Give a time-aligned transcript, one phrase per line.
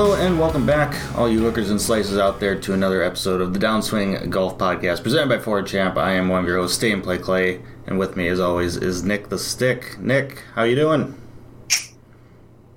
[0.00, 3.52] Hello and welcome back, all you hookers and slices out there, to another episode of
[3.52, 5.98] the Downswing Golf Podcast presented by Ford Champ.
[5.98, 8.78] I am one of your hosts, Stay and Play Clay, and with me, as always,
[8.78, 9.98] is Nic the Stick.
[10.00, 11.20] Nic, how you doing?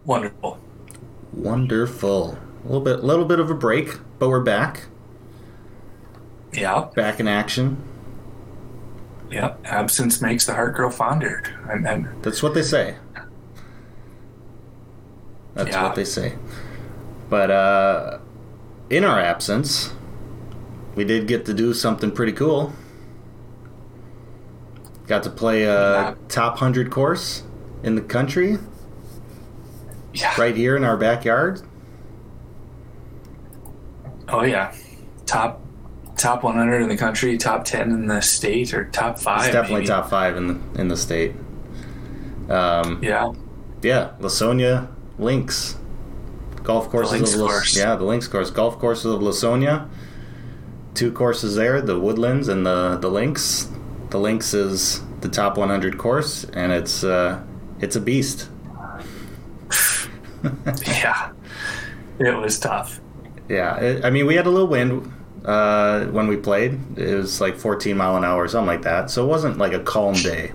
[0.03, 0.59] Wonderful.
[1.31, 2.37] Wonderful.
[2.61, 4.87] A little bit, little bit of a break, but we're back,
[6.51, 7.81] Yeah, back in action.
[9.31, 9.53] yeah.
[9.63, 11.41] Absence makes the heart grow fonder.
[11.69, 12.97] And, and That's what they say.
[15.53, 15.83] That's Yeah.
[15.83, 16.33] what they say.
[17.33, 18.19] But uh,
[18.91, 19.91] in our absence,
[20.93, 22.73] we did get to do something pretty cool.
[25.07, 27.41] Got to play a top 100 course
[27.81, 28.59] in the country
[30.13, 30.39] yeah.
[30.39, 31.61] right here in our backyard.
[34.27, 34.71] Oh yeah.
[35.25, 35.59] Top
[36.17, 39.45] top 100 in the country, top 10 in the state, or top five.
[39.45, 39.87] It's definitely maybe.
[39.87, 41.33] top 5 in the in the state.
[42.47, 43.33] Um, Yeah.
[43.81, 45.77] yeah, Lawsonia Links.
[46.63, 47.77] Golf courses Links of course.
[47.77, 48.49] Yeah, the Links course.
[48.49, 49.87] Golf courses of Lawsonia.
[50.93, 53.69] Two courses there, the Woodlands and the the Links.
[54.09, 57.41] The Links is the top 100 course and it's uh
[57.79, 58.49] it's a beast.
[60.85, 61.31] Yeah.
[62.19, 62.99] It was tough.
[63.49, 65.11] Yeah, it, I mean we had a little wind
[65.45, 66.79] uh when we played.
[66.97, 69.09] It was like 14 mile an hour or something like that.
[69.09, 70.51] So it wasn't like a calm day.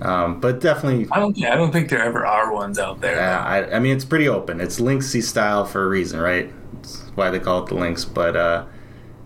[0.00, 1.36] Um, but definitely I don't.
[1.36, 3.16] Yeah, I don't think there ever are ones out there.
[3.16, 4.60] Yeah, I, I mean it's pretty open.
[4.60, 6.52] It's Linksy style for a reason, right?
[6.74, 8.04] That's why they call it the Links.
[8.04, 8.66] But uh,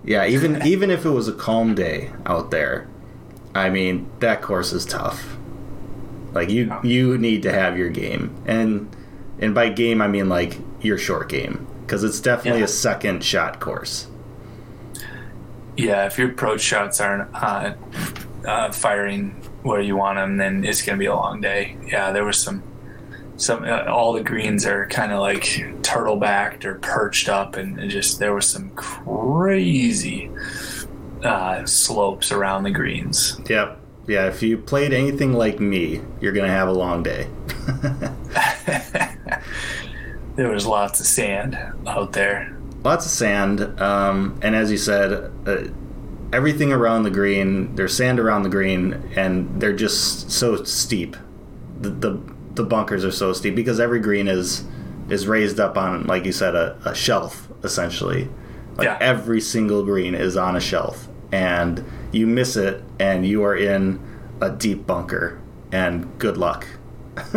[0.05, 2.89] yeah, even even if it was a calm day out there,
[3.55, 5.37] I mean that course is tough.
[6.33, 8.94] Like you you need to have your game, and
[9.39, 12.65] and by game I mean like your short game because it's definitely Yeah.
[12.65, 14.06] a second shot course.
[15.77, 16.06] Yeah.
[16.06, 17.75] If your approach shots aren't uh,
[18.47, 21.77] uh, firing where you want them, then it's going to be a long day.
[21.87, 22.12] Yeah.
[22.12, 22.62] There was some.
[23.39, 27.91] Some uh, all the greens are kind of like turtle backed or perched up, and
[27.91, 30.31] just there was some crazy
[31.25, 33.41] uh, slopes around the greens.
[33.49, 33.81] Yep.
[34.06, 37.27] Yeah, if you played anything like me, you're gonna have a long day.
[40.37, 42.56] There was lots of sand out there.
[42.84, 45.65] lots of sand um, and as you said uh,
[46.32, 51.16] everything around the green there's sand around the green and they're just so steep.
[51.81, 52.22] The, the
[52.54, 54.65] the bunkers are so steep because every green is
[55.09, 58.28] is raised up on like you said a, a shelf essentially.
[58.76, 58.98] Like Yeah.
[59.00, 64.00] every single green is on a shelf and you miss it and you are in
[64.41, 65.41] a deep bunker
[65.71, 66.66] and good luck.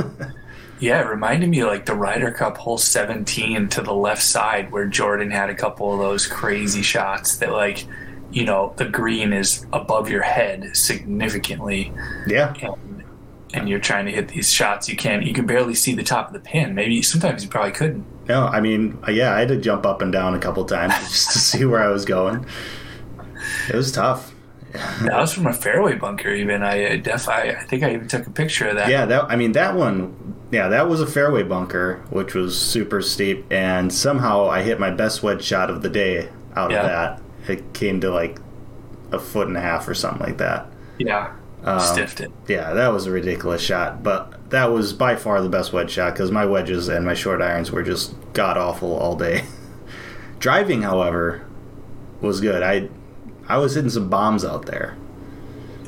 [0.78, 4.74] Yeah, it reminded me of like the Ryder Cup hole 17 to the left side
[4.74, 7.86] where Jordan had a couple of those crazy shots that like
[8.36, 11.92] you know the green is above your head significantly.
[12.28, 12.54] Yeah.
[12.62, 13.04] And,
[13.54, 14.90] and you're trying to hit these shots.
[14.90, 16.76] You can't you can barely see the top of the pin.
[16.76, 18.06] Maybe sometimes you probably couldn't.
[18.28, 20.94] No i mean uh, yeah i had to jump up and down a couple times
[21.00, 22.46] just to see where i was going.
[23.70, 24.34] It was tough.
[25.04, 26.62] That was from a fairway bunker even.
[26.62, 28.90] I def I, I think I even took a picture of that.
[28.90, 30.36] Yeah, that I mean that one.
[30.52, 34.92] Yeah, that was a fairway bunker, which was super steep, and somehow I hit my
[34.92, 36.82] best wedge shot of the day out Yeah.
[36.82, 37.22] of that.
[37.48, 38.40] It came to like
[39.12, 40.68] a foot and a half or something like that.
[40.98, 41.34] yeah
[41.64, 45.50] Um, stiffed it Yeah, that was a ridiculous shot, but that was by far the
[45.50, 49.16] best wedge shot because my wedges and my short irons were just god awful all
[49.16, 49.44] day.
[50.40, 51.46] Driving, however,
[52.22, 52.62] was good.
[52.64, 52.90] I
[53.48, 54.96] I was hitting some bombs out there.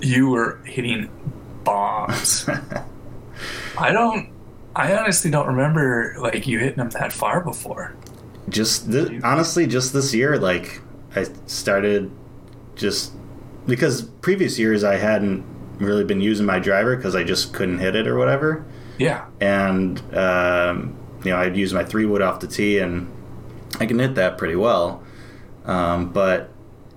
[0.01, 1.09] you were hitting
[1.63, 2.47] bombs.
[3.77, 4.29] I don't.
[4.75, 7.95] I honestly don't remember like you hitting them that far before.
[8.49, 10.81] just th- honestly just this year like
[11.17, 12.11] i started
[12.75, 13.11] just
[13.65, 15.45] because previous years i hadn't
[15.79, 18.65] really been using my driver because i just couldn't hit it or whatever.
[18.97, 23.11] Yeah, and um, you know i'd use my three wood off the tee and
[23.79, 25.03] i can hit that pretty well.
[25.65, 26.49] Um, but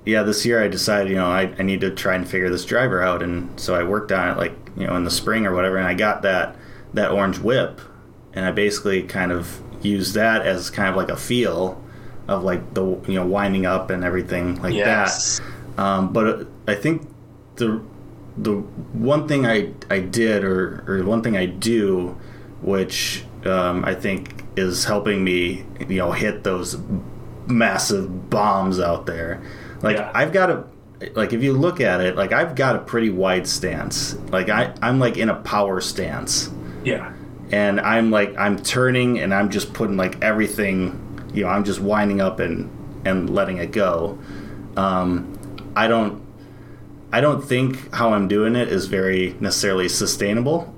[0.06, 2.64] yeah this year i decided you know I, I need to try and figure this
[2.64, 3.22] driver out.
[3.22, 5.86] And so i worked on it like you know in the spring or whatever and
[5.86, 6.56] i got that
[6.94, 7.80] that orange whip.
[8.32, 11.79] And i basically kind of used that as kind of like a feel
[12.30, 15.38] of like the you know winding up and everything like Yes.
[15.76, 17.06] that um, but I think
[17.56, 17.80] the
[18.38, 18.52] the
[18.92, 22.16] one thing I I did or or one thing I do,
[22.62, 26.76] which um, I think is helping me, you know, hit those
[27.46, 29.42] massive bombs out there.
[29.82, 30.10] Like Yeah.
[30.14, 30.64] I've got a
[31.14, 34.14] like if you look at it, like I've got a pretty wide stance.
[34.30, 36.50] Like I I'm like in a power stance.
[36.84, 37.12] Yeah.
[37.52, 41.80] And I'm like I'm turning and I'm just putting like everything, you know, I'm just
[41.80, 42.70] winding up and
[43.04, 44.18] and letting it go.
[44.76, 45.36] Um
[45.76, 46.22] I don't
[47.12, 50.74] I don't think how I'm doing it is very necessarily sustainable,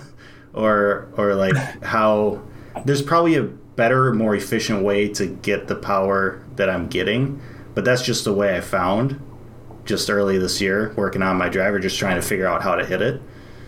[0.54, 2.42] or or like how
[2.84, 7.40] there's probably a better, more efficient way to get the power that I'm getting,
[7.74, 9.20] but that's just the way I found
[9.84, 12.84] just early this year working on my driver, just trying to figure out how to
[12.84, 13.20] hit it.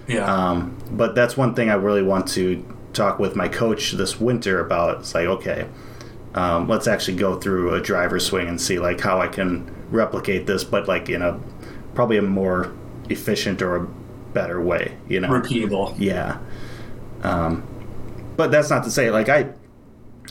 [0.06, 0.32] Yeah.
[0.32, 4.60] Um, but that's one thing I really want to talk with my coach this winter
[4.60, 5.00] about.
[5.00, 5.66] It's like, okay,
[6.34, 10.46] um, let's actually go through a driver swing and see like how I can replicate
[10.46, 11.40] this, but like in a
[11.94, 12.72] probably a more
[13.08, 13.86] efficient or a
[14.32, 14.96] better way.
[15.08, 15.94] You know, Repeatable.
[15.98, 16.38] yeah.
[17.22, 17.66] Um,
[18.36, 19.50] but that's not to say like I,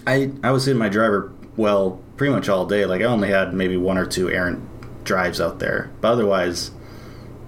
[0.06, 2.86] I I was hitting my driver well pretty much all day.
[2.86, 4.62] Like I only had maybe one or two errant
[5.06, 6.72] drives out there, but otherwise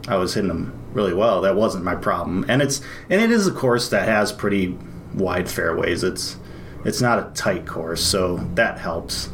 [0.08, 1.42] I was hitting them really well.
[1.42, 2.80] That wasn't my problem, and it's
[3.10, 4.78] and it is a course that has pretty
[5.14, 6.04] wide fairways.
[6.04, 6.38] It's
[6.86, 9.30] it's not a tight course, so that helps.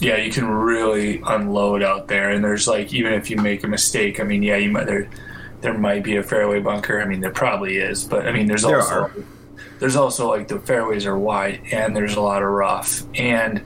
[0.00, 3.68] Yeah, you can really unload out there, and there's like even if you make a
[3.68, 5.08] mistake, I mean, yeah, you might there
[5.60, 7.02] there might be a fairway bunker.
[7.02, 9.12] I mean, there probably is, but I mean, there's There also are.
[9.80, 13.62] there's also like the fairways are wide, and there's a lot of rough, and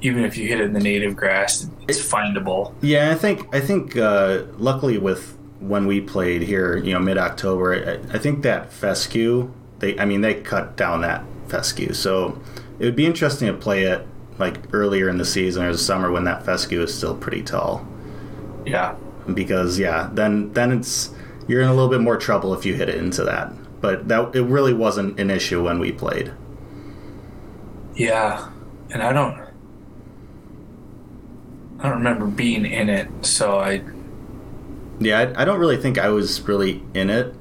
[0.00, 2.74] even if you hit it in the native grass, it's findable.
[2.80, 7.18] Yeah, I think I think uh, luckily with when we played here, you know, mid
[7.18, 7.74] October,
[8.10, 12.40] I, I think that fescue they I mean they cut down that fescue, so
[12.80, 14.08] it would be interesting to play it
[14.38, 17.86] like earlier in the season or the summer when that fescue is still pretty tall,
[18.64, 18.96] Yeah,
[19.34, 21.10] because yeah, then then it's
[21.46, 23.52] you're in a little bit more trouble if you hit it into that.
[23.80, 26.32] But that it really wasn't an issue when we played.
[27.94, 28.50] yeah,
[28.90, 29.40] and I don't.
[31.78, 33.84] I don't remember being in it, so I
[34.98, 37.34] Yeah, I, I don't really think I was really in it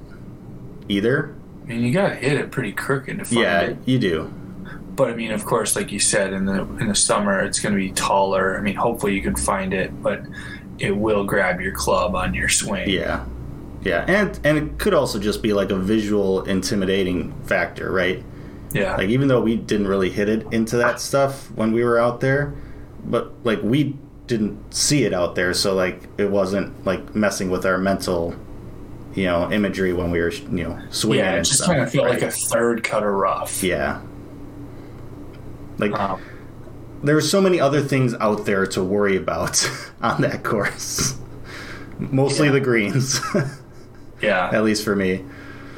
[0.89, 1.35] either.
[1.63, 3.77] I mean, you gotta hit it pretty crooked to find Yeah, it.
[3.85, 4.33] you do.
[4.95, 7.73] But I mean, of course, like you said, in the in the summer, it's going
[7.73, 8.57] to be taller.
[8.57, 10.21] I mean, hopefully you can find it, but
[10.79, 12.89] it will grab your club on your swing.
[12.89, 13.25] Yeah,
[13.83, 18.23] yeah, and and it could also just be like a visual intimidating factor, right?
[18.73, 21.97] yeah, Like even though we didn't really hit it into that stuff when we were
[21.99, 22.53] out there,
[23.05, 23.95] but like we
[24.27, 28.35] didn't see it out there, so like it wasn't like messing with our mental,
[29.13, 31.25] you know, imagery when we were you know swinging.
[31.25, 31.35] yeah.
[31.35, 32.13] It just kind of felt right?
[32.13, 33.61] like a third cut of rough.
[33.63, 34.01] yeah.
[35.77, 35.93] Like
[37.03, 39.69] there were so many other things out there to worry about
[40.01, 41.17] on that course.
[41.99, 42.51] Mostly Yeah.
[42.53, 43.19] the greens,
[44.21, 44.49] yeah.
[44.53, 45.23] at least for me.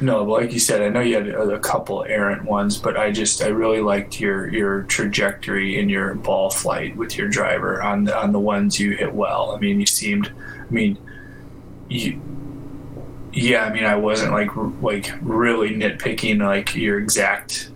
[0.01, 3.11] No, but like you said, I know you had a couple errant ones, but I
[3.11, 8.03] just I really liked your your trajectory and your ball flight with your driver on
[8.03, 9.53] the on the ones you hit well.
[9.55, 10.97] I mean, you seemed, I mean,
[11.89, 12.19] you.
[13.33, 17.71] Yeah, I mean, I wasn't like r- like really nitpicking like your exact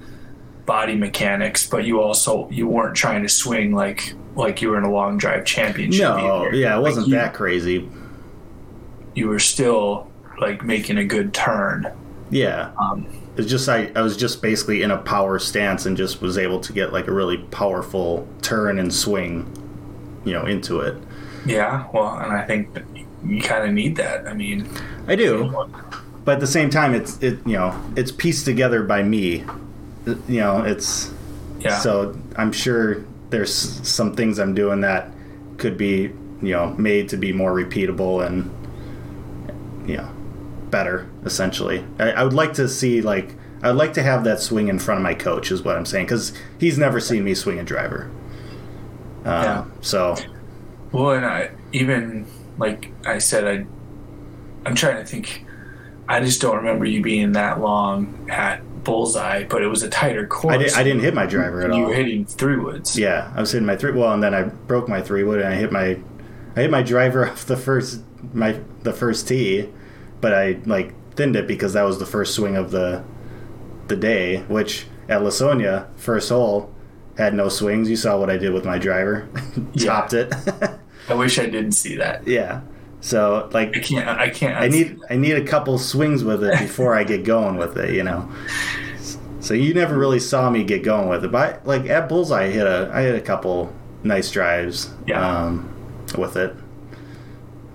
[0.65, 4.83] body mechanics, but you also you weren't trying to swing like like you were in
[4.83, 6.01] a long drive championship.
[6.01, 6.55] No, either.
[6.55, 7.89] yeah, it wasn't you- that crazy.
[9.15, 11.91] You were still like making a good turn.
[12.29, 13.07] Yeah, Um,
[13.37, 16.59] it's just I, I was just basically in a power stance and just was able
[16.59, 19.51] to get like a really powerful turn and swing,
[20.25, 21.01] you know, into it.
[21.45, 22.69] Yeah, well, and I think
[23.25, 24.27] you kind of need that.
[24.27, 24.69] I mean,
[25.07, 25.69] I do,
[26.25, 29.45] but at the same time, it's it you know it's pieced together by me.
[30.05, 31.11] You know, it's
[31.59, 35.11] yeah, so I'm sure there's some things I'm doing that
[35.57, 38.49] could be you know made to be more repeatable and
[39.89, 40.09] you know
[40.69, 41.85] better essentially.
[41.99, 44.79] I, I would like to see like I would like to have that swing in
[44.79, 47.63] front of my coach is what I'm saying because he's never seen me swing a
[47.63, 48.09] driver.
[49.25, 49.65] Uh, Yeah.
[49.81, 50.15] So
[50.91, 52.25] well, and I even
[52.57, 53.65] like I said, I
[54.67, 55.45] I'm trying to think.
[56.09, 60.25] I just don't remember you being that long at Bullseye, but it was a tighter
[60.25, 60.53] course.
[60.53, 61.79] I, did, I didn't hit my driver at You all.
[61.79, 62.97] You were hitting three woods.
[62.97, 63.91] Yeah, I was hitting my three.
[63.91, 65.99] Well, and then I broke my three wood, and I hit my,
[66.55, 68.01] I hit my driver off the first
[68.33, 69.69] my the first tee,
[70.21, 73.03] but I like thinned it because that was the first swing of the,
[73.87, 74.43] the day.
[74.43, 76.73] Which at Lawsonia, first hole,
[77.17, 77.89] had no swings.
[77.89, 79.27] You saw what I did with my driver,
[79.77, 80.33] topped it.
[81.09, 82.27] I wish I didn't see that.
[82.27, 82.61] yeah,
[83.01, 84.07] so like I can't.
[84.09, 84.55] I can't.
[84.61, 87.93] I need I need a couple swings with it before I get going with it,
[87.93, 88.29] you know.
[89.39, 92.49] So you never really saw me get going with it, but like at Bullseye, I
[92.49, 95.25] hit a I hit a couple nice drives Yeah.
[95.45, 95.73] um,
[96.17, 96.53] with it.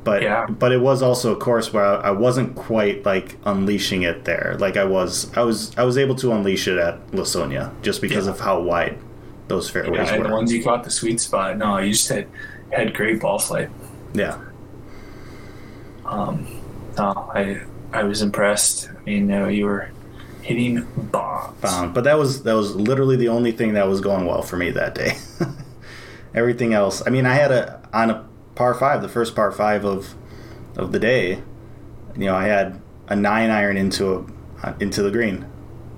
[0.05, 0.47] But Yeah.
[0.47, 4.57] but it was also a course where I, I wasn't quite like unleashing it there.
[4.59, 8.27] Like I was I was I was able to unleash it at Lawsonia just because
[8.27, 8.33] Yeah.
[8.33, 8.99] of how wide
[9.53, 10.35] those fairways Yeah, and the were.
[10.37, 11.57] ones you caught the sweet spot.
[11.59, 12.27] No, you just had
[12.73, 13.71] had great ball flight.
[14.15, 14.39] Yeah,
[16.05, 16.47] Um,
[16.99, 17.61] no, I
[17.93, 18.89] I was impressed.
[18.91, 19.91] I mean, uh, you were
[20.43, 21.65] hitting bombs.
[21.65, 24.57] um, but that was that was literally the only thing that was going well for
[24.57, 25.17] me that day.
[26.35, 29.85] Everything else, I mean, I had a on a par five, the first par five
[29.85, 30.15] of
[30.77, 31.43] of the day.
[32.17, 34.27] You know, I had a nine iron into
[34.63, 35.47] a into the green,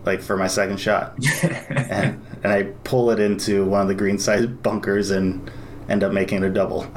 [0.05, 1.17] like for my second shot.
[1.43, 5.51] and and I pull it into one of the green side bunkers and
[5.89, 6.87] end up making it a double.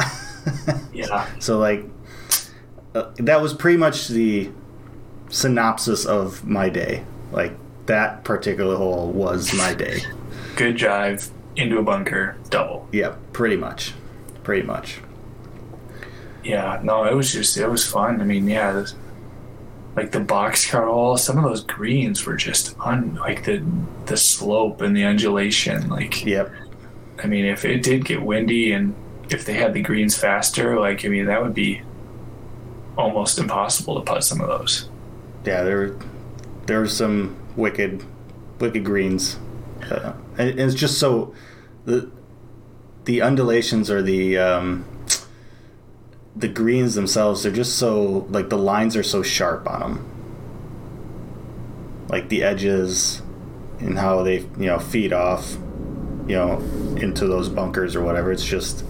[0.94, 1.84] Yeah, so like
[2.96, 4.50] uh, that was pretty much the
[5.30, 7.04] synopsis of my day.
[7.32, 7.54] Like
[7.86, 10.00] that particular hole was my day.
[10.56, 12.88] good drive into a bunker, double.
[12.92, 13.94] yeah, pretty much,
[14.44, 15.00] pretty much.
[16.44, 18.22] Yeah, no, it was just it was fun.
[18.22, 18.96] I mean, yeah, this,
[19.98, 23.66] like the boxcar all some of those greens were just on like the
[24.06, 25.89] the slope and the undulation.
[25.89, 26.51] Like, Yep.
[27.22, 28.94] I mean, if it did get windy and
[29.30, 31.82] if they had the greens faster, like I mean, that would be
[32.96, 34.88] almost impossible to putt some of those.
[35.44, 35.96] Yeah, there
[36.68, 38.04] there were some wicked
[38.60, 39.39] wicked greens.
[39.89, 41.34] Uh, and it's just so
[41.86, 42.12] the
[43.06, 44.86] the undulations or the um,
[46.38, 50.17] the greens themselves they're just so like the lines are so sharp on them
[52.10, 53.22] like the edges
[53.79, 55.58] and how they you know feed off
[56.27, 56.58] you know
[56.98, 58.32] into those bunkers or whatever.
[58.32, 58.84] It's just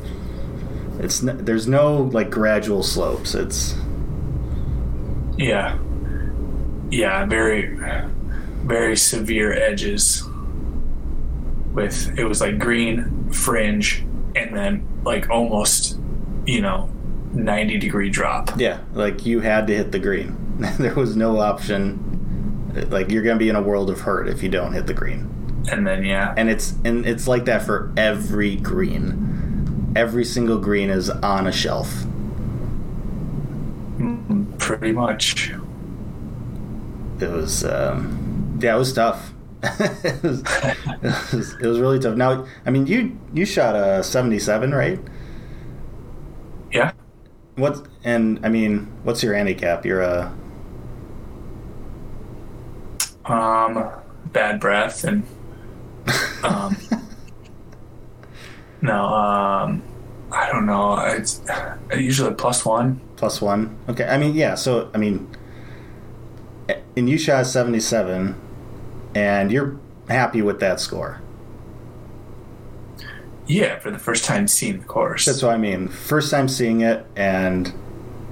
[0.99, 3.35] it's there's no like gradual slopes.
[3.35, 3.75] It's
[5.37, 5.77] Yeah,
[6.89, 7.77] yeah, very
[8.63, 10.23] very severe edges.
[11.73, 14.03] With it was like green fringe
[14.35, 15.99] and then like almost,
[16.45, 16.89] you know,
[17.37, 18.51] ninety degree drop.
[18.57, 20.35] Yeah, like you had to hit the green.
[20.79, 22.03] there was no option.
[22.89, 25.33] Like you're gonna be in a world of hurt if you don't hit the green.
[25.71, 29.93] And then yeah, And it's and it's like that for every green.
[29.95, 32.05] Every single green is on a shelf.
[34.59, 35.53] pretty much.
[37.19, 39.33] It was um, yeah, it was tough.
[39.63, 42.15] it, was, it, was, it was really tough.
[42.15, 44.99] Now, I mean, you you shot a 77, right?
[47.57, 49.85] What and I mean, what's your handicap?
[49.85, 50.33] You're a
[53.25, 53.89] Um
[54.31, 55.23] bad breath and
[56.43, 56.77] um
[58.81, 59.83] No, um
[60.31, 60.97] I don't know.
[60.99, 61.41] It's
[61.95, 63.01] usually plus one.
[63.15, 63.77] plus one.
[63.89, 64.55] Okay, I mean, yeah.
[64.55, 65.27] So I mean,
[66.95, 68.35] and you shot 77,
[69.15, 69.77] and you're
[70.09, 71.21] happy with that score.
[73.47, 75.25] Yeah, for the first time seeing the course.
[75.25, 75.87] That's what I mean.
[75.87, 77.73] First time seeing it, and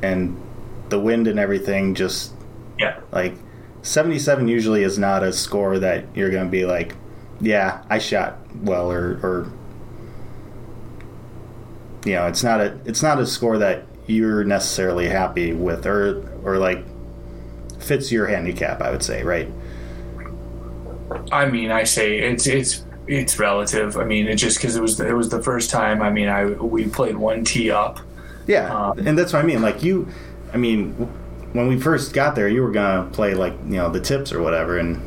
[0.03, 0.41] and
[0.89, 2.33] the wind and everything, just
[2.77, 2.99] yeah.
[3.11, 3.35] like
[3.81, 6.95] 77 usually is not a score that you're going to be like,
[7.39, 9.51] yeah, I shot well, or or
[12.05, 16.29] you know, it's not a it's not a score that you're necessarily happy with, or
[16.43, 16.83] or like
[17.79, 18.81] fits your handicap.
[18.81, 19.49] I would say, right?
[21.31, 23.97] I mean, I say it's it's it's relative.
[23.97, 26.01] I mean, it just because it was the, it was the first time.
[26.01, 27.99] I mean, I we played one tee up.
[28.47, 29.61] Yeah, Um, and that's what I mean.
[29.61, 30.07] Like you,
[30.53, 30.91] I mean,
[31.53, 34.41] when we first got there, you were gonna play like you know the tips or
[34.41, 35.01] whatever, and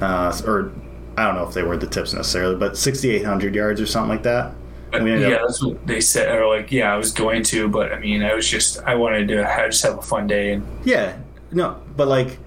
[0.00, 0.72] uh, or
[1.16, 4.22] I don't know if they were the tips necessarily, but 6,800 yards or something like
[4.22, 4.54] that.
[4.92, 6.34] We yeah, up- that's what they said.
[6.34, 9.28] Or like, yeah, I was going to, but I mean, I was just I wanted
[9.28, 11.16] to have, just have a fun day and Yeah,
[11.50, 12.38] no, but like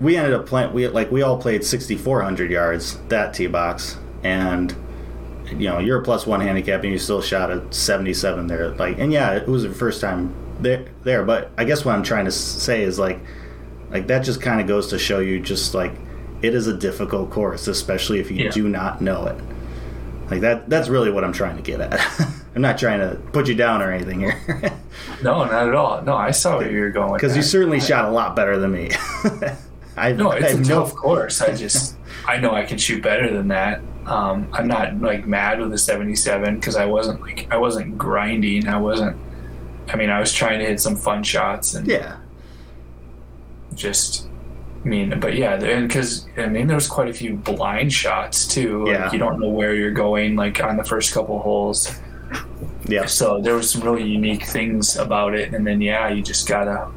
[0.00, 0.72] we ended up playing.
[0.72, 4.74] We like we all played 6,400 yards that tee box, and
[5.50, 8.70] you know you're a plus one handicap, and you still shot a 77 there.
[8.70, 10.86] Like, and yeah, it was the first time there.
[11.02, 13.20] There, but I guess what I'm trying to say is like,
[13.90, 15.92] like that just kind of goes to show you just like
[16.42, 18.50] it is a difficult course, especially if you Yeah.
[18.50, 19.40] do not know it.
[20.30, 20.68] Like that.
[20.68, 22.00] That's really what I'm trying to get at.
[22.56, 24.38] I'm not trying to put you down or anything here.
[25.22, 26.02] no, not at all.
[26.02, 28.72] No, I saw where you were going Because you certainly shot a lot better than
[28.72, 28.90] me.
[29.96, 30.80] I, No, I it's a no.
[30.84, 31.40] tough course.
[31.40, 33.80] I just I know I can shoot better than that.
[34.06, 38.68] Um, I'm not like mad with the 77 because I wasn't like I wasn't grinding.
[38.68, 39.16] I wasn't.
[39.88, 42.16] I mean, I was trying to hit some fun shots and Yeah,
[43.74, 44.28] just.
[44.84, 48.46] I mean, but yeah, and because I mean, there was quite a few blind shots
[48.46, 48.84] too.
[48.84, 49.12] Like Yeah.
[49.12, 51.92] you don't know where you're going, like on the first couple holes.
[52.84, 56.46] yeah, So there was some really unique things about it, and then yeah, you just
[56.48, 56.88] gotta,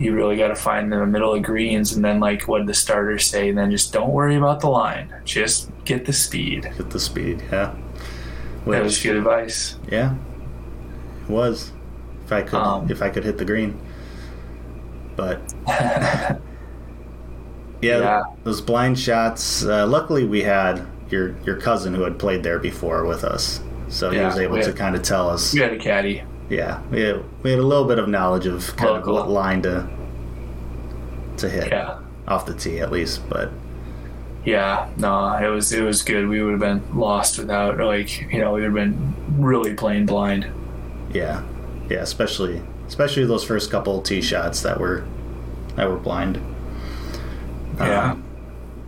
[0.00, 3.50] you really gotta find the middle of greens, and then like what the starters say?
[3.50, 6.62] And then just don't worry about the line, just get the speed.
[6.76, 7.42] get the speed.
[7.52, 7.74] Yeah,
[8.66, 9.76] That was good advice.
[9.90, 10.14] yeah,
[11.24, 11.70] it was.
[12.24, 13.78] If I could, Um, if I could hit the green,
[15.16, 16.38] but yeah,
[17.82, 18.22] Yeah.
[18.44, 19.64] those blind shots.
[19.64, 24.10] Uh, luckily, we had your your cousin who had played there before with us, so
[24.10, 25.52] he was able to had- kind of tell us.
[25.52, 26.22] We had a caddy.
[26.50, 29.16] Yeah, we had, we had a little bit of knowledge of kind Local.
[29.16, 29.88] of what line to
[31.38, 31.98] to hit Yeah.
[32.28, 33.50] off the tee at least, but
[34.44, 36.28] Yeah, no, it was it was good.
[36.28, 40.06] We would have been lost without like you know we would have been really playing
[40.06, 40.46] blind.
[41.12, 41.42] yeah,
[41.88, 45.04] yeah, especially especially those first couple tee shots that were
[45.76, 46.40] that were blind.
[47.78, 48.10] Yeah.
[48.12, 48.24] Um,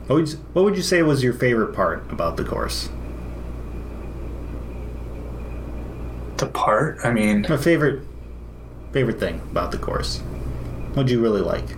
[0.09, 2.89] what would you, what would you say was your favorite part about the course?
[6.43, 8.03] The part, I mean, My favorite
[8.93, 10.19] favorite thing about the course.
[10.95, 11.71] What'd you really like?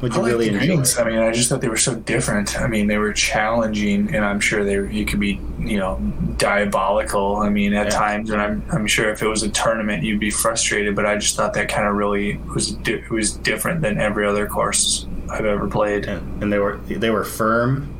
[0.00, 0.82] What'd you like really enjoy?
[1.00, 2.60] I mean, I just thought they were so different.
[2.60, 5.98] I mean, they were challenging, and I'm sure they you could be you know
[6.36, 7.36] diabolical.
[7.36, 7.90] I mean, at Yeah.
[7.90, 10.96] times, and I'm I'm sure if it was a tournament, you'd be frustrated.
[10.96, 14.26] But I just thought that kind of really was di- it was different than every
[14.26, 16.06] other course I've ever played.
[16.06, 17.94] and, and they were they were firm.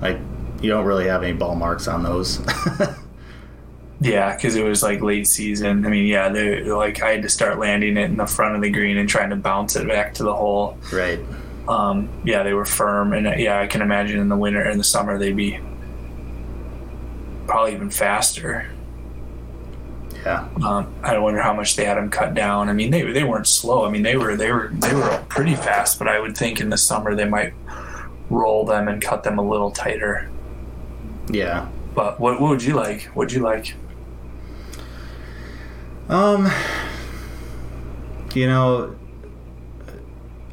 [0.00, 0.18] Like
[0.60, 2.40] you don't really have any ball marks on those.
[4.02, 5.86] Yeah, because it was like late season.
[5.86, 8.62] I mean, yeah, they like I had to start landing it in the front of
[8.62, 10.78] the green and trying to bounce it back to the hole.
[10.92, 11.20] right.
[11.68, 14.80] Um, yeah, they were firm, and uh, yeah, I can imagine in the winter and
[14.80, 15.60] the summer they'd be
[17.46, 18.68] probably even faster.
[20.24, 20.48] Yeah.
[20.64, 22.68] Um, I wonder how much they had them cut down.
[22.68, 23.84] I mean, they they weren't slow.
[23.84, 26.70] I mean, they were they were they were pretty fast, but I would think in
[26.70, 27.54] the summer they might
[28.30, 30.28] roll them and cut them a little tighter.
[31.30, 31.68] Yeah.
[31.94, 33.02] But what, what would you like?
[33.14, 33.74] What'd you like?
[36.12, 36.52] Um,
[38.34, 38.94] you know,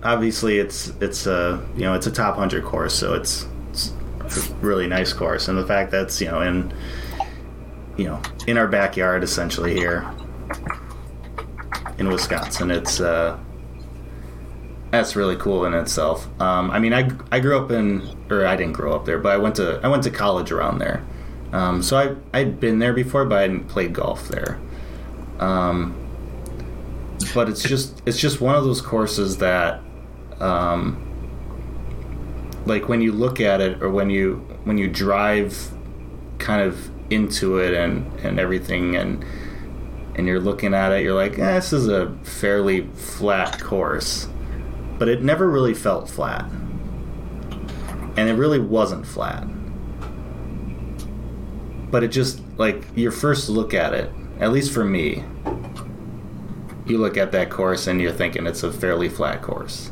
[0.02, 3.92] obviously it's it's a you know it's a top hundred course, so it's, it's
[4.38, 6.74] a really nice course, and the fact that's you know in
[7.98, 10.10] you know in our backyard essentially here
[11.98, 13.38] in Wisconsin, it's uh
[14.92, 16.30] that's really cool in itself.
[16.42, 19.34] Um, I mean, I I grew up in or I didn't grow up there, but
[19.34, 21.04] I went to I went to college around there.
[21.52, 24.58] Um, so I I'd been there before, but I hadn't played golf there.
[25.40, 25.96] Um,
[27.34, 29.82] but it's just it's just one of those courses that,
[30.40, 31.06] um,
[32.66, 35.72] like when you look at it or when you when you drive,
[36.38, 39.26] kind of into it and and everything and
[40.16, 44.28] and you're looking at it, you're like, eh, this is a fairly flat course,
[44.98, 46.44] but it never really felt flat,
[48.18, 49.48] and it really wasn't flat.
[51.90, 55.24] But it just like your first look at it, at least for me,
[56.86, 59.92] you look at that course and you're thinking it's a fairly flat course.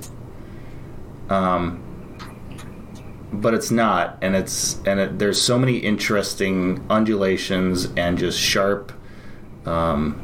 [1.29, 1.83] Um,
[3.31, 8.93] but it's not, and it's and it, there's so many interesting undulations and just sharp,
[9.65, 10.23] um,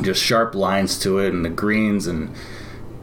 [0.00, 2.34] just sharp lines to it, and the greens and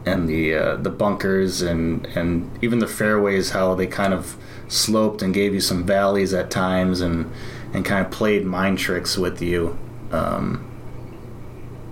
[0.05, 4.37] and the uh, the bunkers and and even the fairways, how they kind of
[4.69, 7.29] sloped and gave you some valleys at times, and
[7.77, 9.77] and kind of played mind tricks with you.
[10.11, 10.65] Um,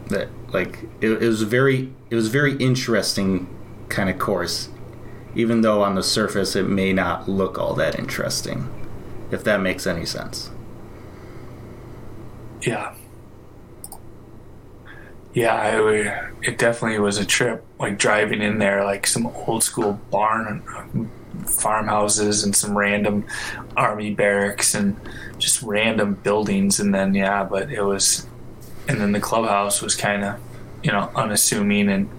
[0.08, 3.48] that like it, it was very it was very interesting
[3.89, 4.69] kind of course
[5.36, 8.69] even though on the surface it may not look all that interesting
[9.32, 10.52] if that makes any sense
[12.62, 12.93] Yeah.
[15.34, 17.65] Yeah, I it definitely was a trip.
[17.78, 23.26] Like driving in there, like some old school barn uh, farmhouses and some random
[23.76, 24.95] army barracks and
[25.39, 26.80] just random buildings.
[26.80, 28.28] And then, yeah, but it was,
[28.88, 30.39] and then the clubhouse was kind of,
[30.84, 32.10] you know, unassuming and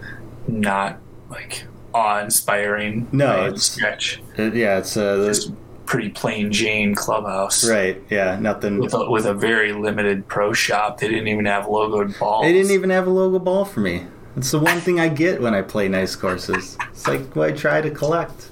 [0.48, 0.98] not
[1.30, 3.08] like awe inspiring.
[3.12, 4.20] No, it's- stretch.
[4.36, 5.52] It- yeah it's uh, Just
[5.86, 7.68] pretty plain Jane clubhouse.
[7.70, 10.98] right yeah nothing With a, with a very limited pro shop.
[10.98, 12.44] They didn't even have logoed balls.
[12.44, 14.04] they didn't even have a logo ball for me
[14.36, 17.52] it's the one thing i get when i play nice courses it's like what i
[17.52, 18.50] try to collect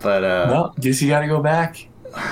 [0.00, 1.86] but uh Well, guess you got to go back.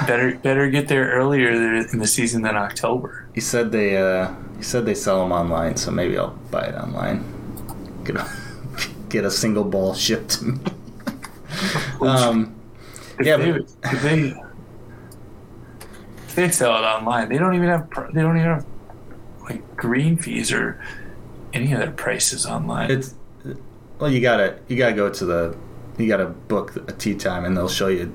[0.07, 3.27] Better, better get there earlier in the season than October.
[3.35, 6.75] he said they uh he said they sell them online so maybe i'll buy it
[6.75, 7.25] online
[8.05, 8.27] get a,
[9.09, 10.59] get a single ball shipped to me
[12.03, 12.55] um
[13.19, 14.19] If Yeah, they, but- if they,
[16.29, 18.66] if they sell it online, they don't even have, they don't even have
[19.49, 20.81] like green fees or
[21.53, 22.90] any other prices online.
[22.90, 23.14] It's
[23.99, 25.57] well, you gotta you gotta go to the
[25.99, 28.14] you gotta book a tee time, and they'll show you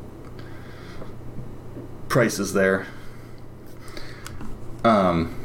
[2.07, 2.85] prices there.
[4.83, 5.35] Um.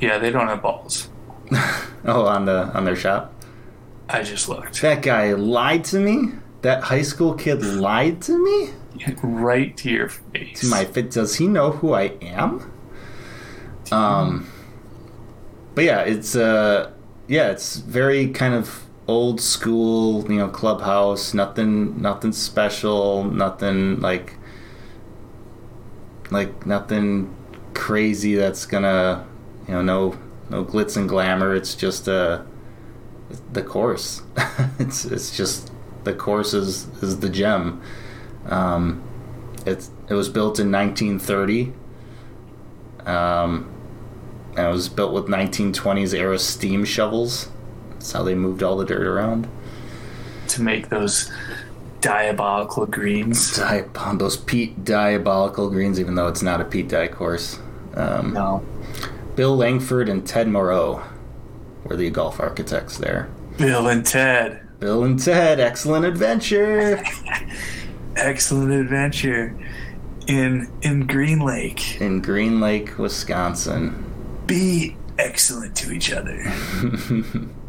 [0.00, 1.08] yeah, they don't have balls.
[2.02, 3.34] Oh, on the on their shop.
[4.08, 6.32] I just looked That guy lied to me.
[6.62, 8.70] That high school kid lied to me.
[9.22, 10.60] right to your face.
[10.60, 11.10] To my fit.
[11.10, 12.72] Does he know who I am?
[13.92, 14.50] Um.
[15.74, 16.92] But yeah, it's uh
[17.28, 21.34] yeah, it's very kind of old school, you know, clubhouse.
[21.34, 23.24] Nothing, nothing special.
[23.24, 24.36] Nothing like
[26.30, 27.34] like nothing
[27.74, 29.26] crazy that's gonna,
[29.66, 31.54] you know, no no glitz and glamour.
[31.54, 32.42] It's just uh,
[33.52, 34.22] the course.
[34.78, 35.72] it's it's just
[36.04, 37.82] the course is is the gem.
[38.46, 39.02] Um,
[39.66, 41.72] it's it was built in 1930.
[43.06, 43.72] Um,
[44.56, 47.48] and it was built with 1920s era steam shovels.
[47.92, 49.48] That's how they moved all the dirt around.
[50.48, 51.30] to make those
[52.00, 53.56] diabolical greens.
[53.58, 57.58] Diab- those peat diabolical greens, even though it's not a Pete Dye course.
[57.94, 58.64] Um, No.
[59.36, 61.02] Bill Langford and Ted Moreau
[61.84, 63.28] were the golf architects there.
[63.58, 64.60] Bill and Ted.
[64.80, 67.02] Bill and Ted, excellent adventure
[68.16, 69.54] Excellent adventure
[70.26, 72.00] in in Green Lake.
[72.00, 74.04] in Green Lake, Wisconsin.
[74.46, 76.42] Be excellent to each other.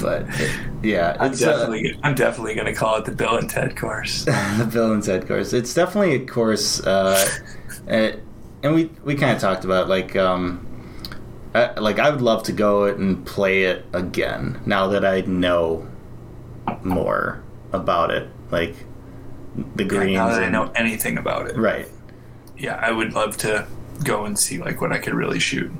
[0.00, 0.50] But it-
[0.82, 4.24] yeah, I'm it's uh, definitely I'm definitely gonna call it the Bill and Ted course.
[4.58, 5.52] the Bill and Ted course.
[5.52, 7.24] It's definitely a course, uh,
[7.86, 8.20] and
[8.62, 10.66] and we we kind of talked about like um,
[11.54, 15.86] I, like I would love to go and play it again now that I know
[16.82, 18.74] more about it, like
[19.76, 20.14] the greens.
[20.16, 21.56] now that I know anything about it.
[21.56, 21.88] right,
[22.58, 23.66] Yeah, I would love to
[24.02, 25.70] go and see like what I could really shoot.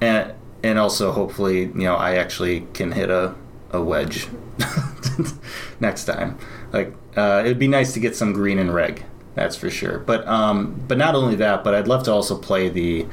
[0.00, 3.34] and and also hopefully you know I actually can hit a
[3.70, 4.28] a wedge
[5.80, 6.38] next time.
[6.72, 9.98] Like uh, it would be nice to get some green and reg, that's for sure.
[9.98, 13.06] But um, but not only that, but I'd love to also play the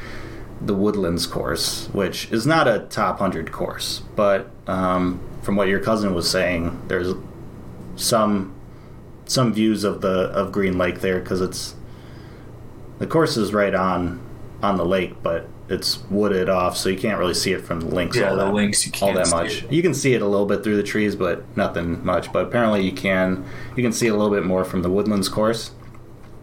[0.62, 5.80] the Woodlands course, which is not a top hundred course, but um, from what your
[5.80, 7.14] cousin was saying, there's
[7.96, 8.54] some
[9.26, 11.76] some views of the of Green Lake there because it's
[13.00, 14.22] the course is right on
[14.64, 17.88] on the lake, but it's wooded off, so you can't really see it from the
[17.88, 18.18] links.
[18.18, 19.64] Yeah, all the that, links you can't all that much.
[19.64, 19.72] it.
[19.72, 22.32] You can see it a little bit through the trees, but nothing much.
[22.32, 25.72] But apparently, you can you can see a little bit more from the Woodlands course.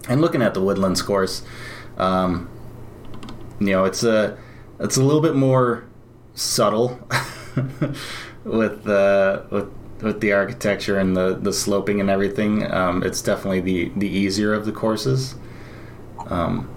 [0.09, 1.43] And looking at the Woodlands course,
[1.97, 2.49] um,
[3.61, 4.37] you know, it's a
[4.81, 5.85] it's a little bit more
[6.35, 6.99] subtle
[8.45, 12.71] with uh, with with the architecture and the, the sloping and everything.
[12.73, 15.37] Um, it's definitely the the easier of the courses.
[16.27, 16.69] Um,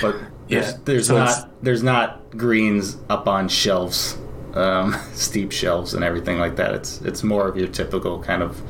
[0.00, 0.16] but
[0.50, 4.18] Yeah, there's so not there's not greens up on shelves,
[4.54, 6.74] um, steep shelves and everything like that.
[6.74, 8.60] It's it's more of your typical kind of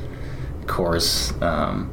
[0.67, 1.33] course.
[1.41, 1.91] Um,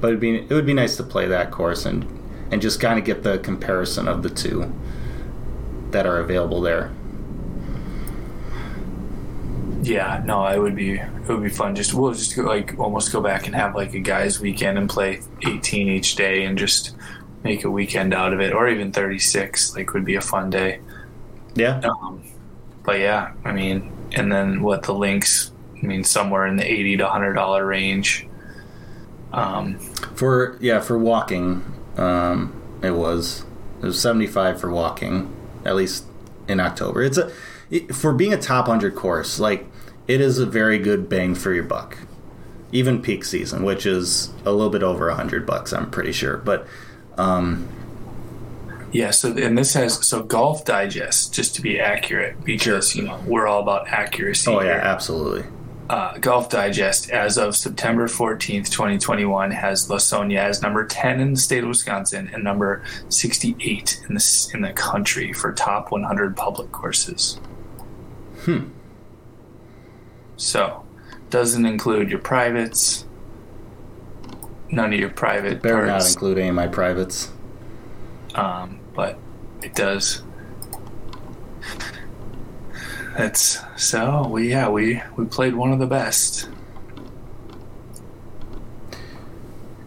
[0.00, 2.06] but it'd be it would be nice to play that course and
[2.50, 4.72] and just kind of get the comparison of the two
[5.90, 6.92] that are available there.
[9.82, 11.74] Yeah, no, it would be it would be fun.
[11.74, 14.88] Just we'll just go, like almost go back and have like a guys' weekend and
[14.88, 16.96] play 18 each day and just
[17.46, 19.74] make a weekend out of it, or even 36.
[19.76, 20.80] Like would be a fun day.
[21.54, 21.80] Yeah.
[21.80, 22.22] Um,
[22.84, 25.52] but yeah, I mean, and then what the links?
[25.82, 28.26] I mean, somewhere in the 80 to 100 dollar range.
[29.32, 29.78] Um,
[30.14, 31.64] For yeah, for walking,
[31.96, 33.44] um, it was
[33.82, 36.04] it was seventy five for walking, at least
[36.48, 37.02] in October.
[37.02, 37.30] It's a
[37.70, 39.66] it, for being a top hundred course, like
[40.08, 41.98] it is a very good bang for your buck,
[42.72, 46.36] even peak season, which is a little bit over a hundred bucks, I'm pretty sure.
[46.38, 46.66] But
[47.18, 47.68] um,
[48.92, 53.20] Yeah, so and this has so Golf Digest, just to be accurate, because you know
[53.26, 54.50] we're all about accuracy.
[54.50, 54.72] oh yeah, here.
[54.74, 55.44] absolutely.
[55.88, 61.20] Uh, Golf Digest, as of September fourteenth, twenty twenty one, has Lawsonia as number ten
[61.20, 65.52] in the state of Wisconsin and number sixty eight in the in the country for
[65.52, 67.38] top one hundred public courses.
[68.40, 68.70] Hmm.
[70.36, 70.84] So,
[71.30, 73.05] doesn't include your privates.
[74.76, 77.32] None of your private Better not include any of my privates.
[78.34, 79.18] um, but
[79.62, 80.22] it does.
[83.16, 84.28] That's so.
[84.28, 86.50] We yeah we we played one of the best.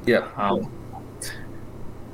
[0.07, 0.27] Yeah.
[0.35, 0.71] Um,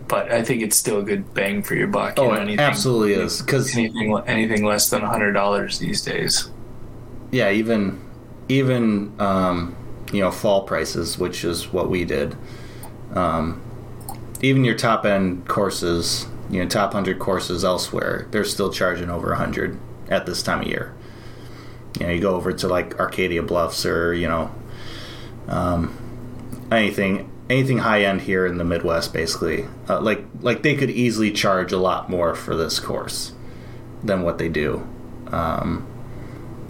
[0.09, 2.15] but I think it's still a good bang for your buck.
[2.17, 6.49] Oh, you know, anything, absolutely is because anything anything less than hundred dollars these days.
[7.31, 8.01] yeah, even
[8.49, 9.77] even um,
[10.11, 12.35] you know fall prices, which is what we did.
[13.15, 13.61] Um,
[14.41, 19.31] even your top end courses, you know, top hundred courses elsewhere, they're still charging over
[19.31, 20.93] a hundred at this time of year.
[21.99, 24.53] You know, you go over to like Arcadia Bluffs or you know,
[25.47, 25.97] um,
[26.71, 29.65] anything anything high end here in the Midwest, basically.
[29.87, 33.33] Uh, like like they could easily charge a lot more for this course
[34.03, 34.87] than what they do.
[35.27, 35.87] Um,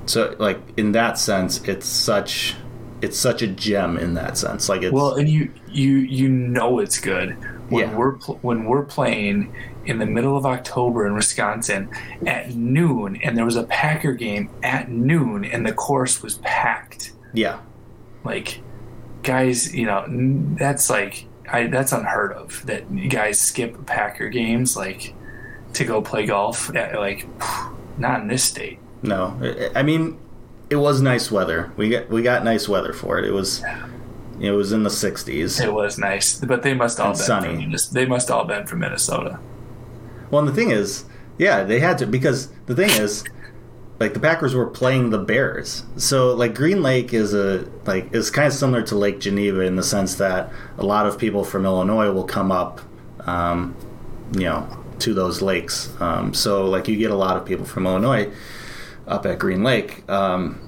[0.06, 2.56] so like in that sense, it's such
[3.02, 4.70] it's such a gem in that sense.
[4.70, 7.32] Like it's Well, and you you you know it's good
[7.70, 7.96] when Yeah.
[7.96, 9.54] we're pl- when we're playing
[9.86, 11.90] in the middle of October in Wisconsin
[12.26, 17.12] at noon, and there was a Packer game at noon, and the course was packed.
[17.34, 17.60] yeah
[18.24, 18.62] Like,
[19.24, 20.06] guys, you know
[20.58, 25.14] that's like I that's unheard of that guys skip Packer games like
[25.74, 26.74] to go play golf.
[26.76, 27.28] At, like,
[27.98, 28.80] not in this state.
[29.04, 30.18] No, I- I mean,
[30.76, 31.72] it was nice weather.
[31.78, 33.24] We got we got nice weather for it.
[33.24, 33.64] It was
[34.42, 35.64] it was in the 60s.
[35.64, 37.64] It was nice, but they must all been sunny.
[37.64, 39.40] From, they must all been from Minnesota.
[40.30, 41.06] Well, and the thing is,
[41.38, 43.24] yeah, they had to because the thing is,
[44.02, 48.30] like the Packers were playing the Bears, so like Green Lake is a like is
[48.30, 51.66] kind of similar to Lake Geneva in the sense that a lot of people from
[51.66, 52.82] Illinois will come up,
[53.22, 53.74] um,
[54.34, 54.68] you know,
[55.00, 55.90] to those lakes.
[56.02, 58.30] Um, so like you get a lot of people from Illinois
[59.08, 60.10] up at Green Lake.
[60.10, 60.60] Um,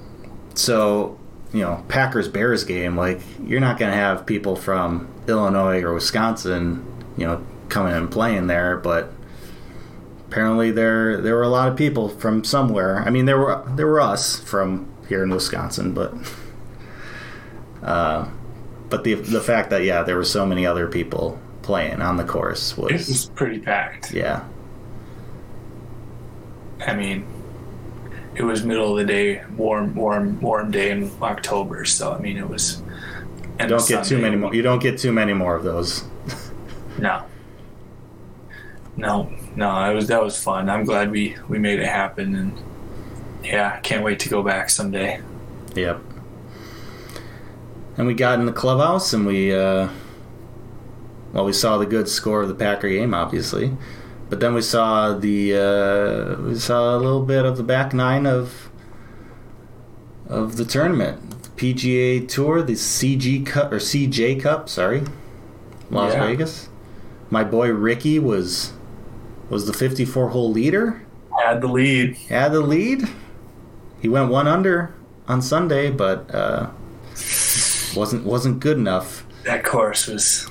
[0.58, 1.18] so
[1.52, 5.94] you know, Packers Bears game, like you're not going to have people from Illinois or
[5.94, 6.84] Wisconsin,
[7.16, 9.10] you know, coming and playing there, but
[10.26, 12.98] apparently there there were a lot of people from somewhere.
[13.06, 16.12] I mean, there were there were us from here in Wisconsin, but
[17.82, 18.28] uh,
[18.90, 22.24] but the the fact that yeah, there were so many other people playing on the
[22.24, 24.12] course It was was pretty packed.
[24.12, 24.44] yeah.
[26.86, 27.26] I mean,
[28.38, 31.84] it was middle of the day, warm, warm, warm day in October.
[31.84, 32.82] So I mean, it was.
[33.58, 34.54] And Don't get too many more.
[34.54, 36.04] You don't get too many more of those.
[36.98, 37.22] No.
[38.96, 40.68] No, no, it was that was fun.
[40.68, 42.52] I'm glad we we made it happen, and
[43.44, 45.20] yeah, can't wait to go back someday.
[45.76, 46.00] Yep.
[47.96, 49.88] And we got in the clubhouse and we, uh,
[51.32, 53.76] well, we saw the good score of the Packer game, obviously,
[54.28, 58.26] but then we saw the uh, we saw a little bit of the back nine
[58.26, 58.70] of
[60.28, 65.02] of the tournament, the PGA Tour, the CG Cup or CJ Cup, sorry,
[65.90, 66.26] Las Yeah.
[66.26, 66.68] Vegas.
[67.30, 68.72] My boy Rickie was
[69.50, 71.02] was the 54 hole leader
[71.42, 72.16] Had the lead.
[72.28, 73.08] had the lead.
[74.00, 74.94] He went one under
[75.26, 76.68] on Sunday, but uh,
[77.96, 79.24] wasn't wasn't good enough.
[79.44, 80.46] That course was.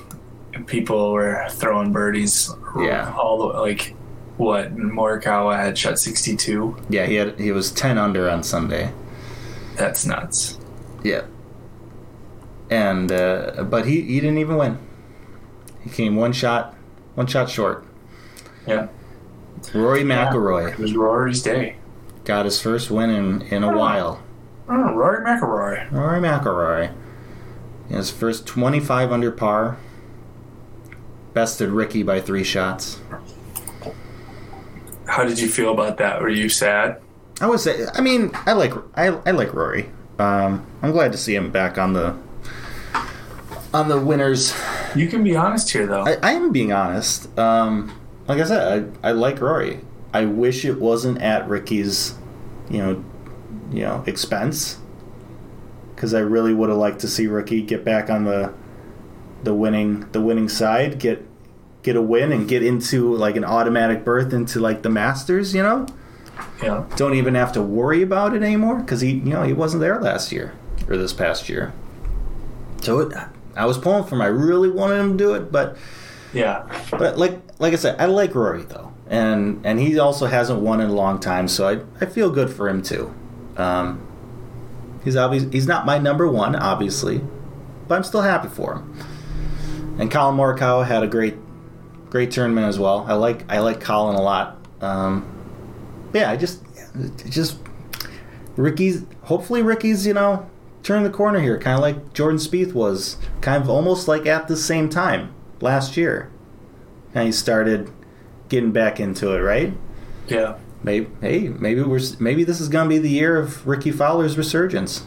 [0.66, 2.50] People were throwing birdies.
[2.78, 3.14] Yeah.
[3.16, 3.94] All the like,
[4.36, 6.76] what Morikawa had shot 62.
[6.88, 8.92] Yeah, he had he was ten under on Sunday.
[9.76, 10.58] That's nuts.
[11.04, 11.22] Yeah,
[12.70, 14.78] and uh, but he he didn't even win.
[15.80, 16.74] He came one shot
[17.14, 17.84] one shot short.
[18.66, 18.88] Yeah.
[19.74, 20.72] Rory McIlroy.
[20.72, 21.76] It McIlroy was Rory's day.
[22.24, 24.22] got his first win in in a while.
[24.68, 25.90] Oh, Rory McIlroy.
[25.90, 26.92] Rory McIlroy,
[27.88, 29.78] his first twenty five under par.
[31.34, 33.00] Bested Rickie by three shots.
[35.06, 36.20] How did you feel about that?
[36.20, 37.00] Were you sad?
[37.40, 37.86] I would say.
[37.94, 39.90] I mean, I like I, I like Rory.
[40.18, 42.16] Um, I'm glad to see him back on the
[43.72, 44.54] on the winners.
[44.94, 46.04] You can be honest here, though.
[46.04, 47.36] I, I am being honest.
[47.38, 49.80] Um, like I said, I, I like Rory.
[50.12, 52.14] I wish it wasn't at Rickie's,
[52.70, 53.04] you know,
[53.70, 54.78] you know, expense.
[55.94, 58.52] Because I really would have liked to see Rickie get back on the
[59.42, 61.26] the winning the winning side, get
[61.82, 65.54] get a win, and get into like an automatic berth into like the Masters.
[65.54, 65.86] You know
[66.62, 66.84] yeah.
[66.96, 70.00] don't even have to worry about it anymore because he, you know, he wasn't there
[70.00, 70.54] last year
[70.88, 71.72] or this past year.
[72.82, 73.14] So it,
[73.56, 74.22] I was pulling for him.
[74.22, 75.76] I really wanted him to do it, but
[76.32, 76.64] Yeah.
[76.90, 80.80] but like like I said, I like Rory though, and and he also hasn't won
[80.80, 83.14] in a long time, so I I feel good for him too.
[83.56, 84.06] Um,
[85.04, 87.20] he's obvious he's not my number one, obviously,
[87.88, 88.94] but I'm still happy for him.
[89.98, 91.34] And Collin Morikawa had a great
[92.10, 93.04] great tournament as well.
[93.08, 94.56] I like I like Colin a lot.
[94.80, 95.26] Um,
[96.12, 96.62] yeah, I just
[97.28, 97.58] just
[98.56, 100.48] Rickie's hopefully Rickie's you know
[100.82, 104.48] turn the corner here, kind of like Jordan Spieth was, kind of almost like at
[104.48, 106.30] the same time last year,
[107.14, 107.90] and he started
[108.48, 109.74] getting back into it, right?
[110.28, 110.58] Yeah.
[110.82, 115.06] Maybe hey, maybe we're maybe this is gonna be the year of Rickie Fowler's resurgence.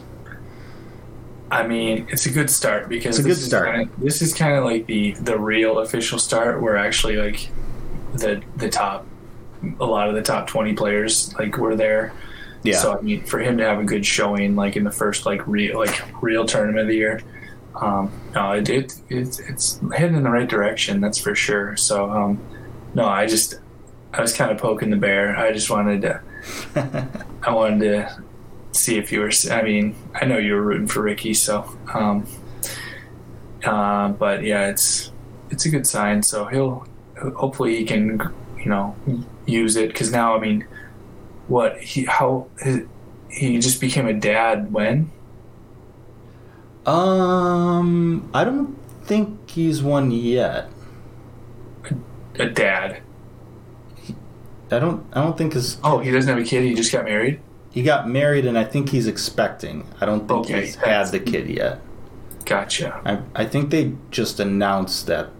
[1.52, 3.74] I mean, it's a good start because It's a this good is start.
[3.74, 7.52] Kinda, this is kind of like the the real official start, where actually like
[8.14, 9.10] the the top,
[9.80, 12.16] a lot of the top twenty players like were there.
[12.64, 15.26] Yeah, So I mean, for him to have a good showing, like in the first
[15.26, 17.20] like real like real tournament of the year,
[17.80, 21.00] um, no, it, it it's it's heading in the right direction.
[21.00, 21.76] That's for sure.
[21.76, 22.42] So um,
[22.94, 23.54] no, I just
[24.12, 25.36] I was kind of poking the bear.
[25.36, 26.22] I just wanted to
[27.42, 28.21] I wanted to
[28.72, 29.30] see if you were.
[29.50, 31.76] I mean, I know you were rooting for Rickie, so.
[31.92, 32.26] Um,
[33.64, 35.12] uh, but yeah, it's
[35.50, 36.22] it's a good sign.
[36.22, 36.86] So he'll
[37.36, 38.20] hopefully he can
[38.58, 38.96] you know
[39.46, 40.66] use it because now I mean,
[41.48, 42.82] what he how he,
[43.30, 45.10] he just became a dad when
[46.86, 50.68] um, I don't think he's one yet.
[52.38, 53.02] a dad.
[54.70, 55.06] I don't.
[55.12, 55.78] I don't think his.
[55.84, 56.64] Oh, he doesn't have a kid.
[56.64, 57.40] He just got married.
[57.72, 59.86] He got married, and I think he's expecting.
[60.00, 61.80] I don't think Okay, he's had the kid yet.
[62.44, 63.00] Gotcha.
[63.04, 65.30] I I think they just announced that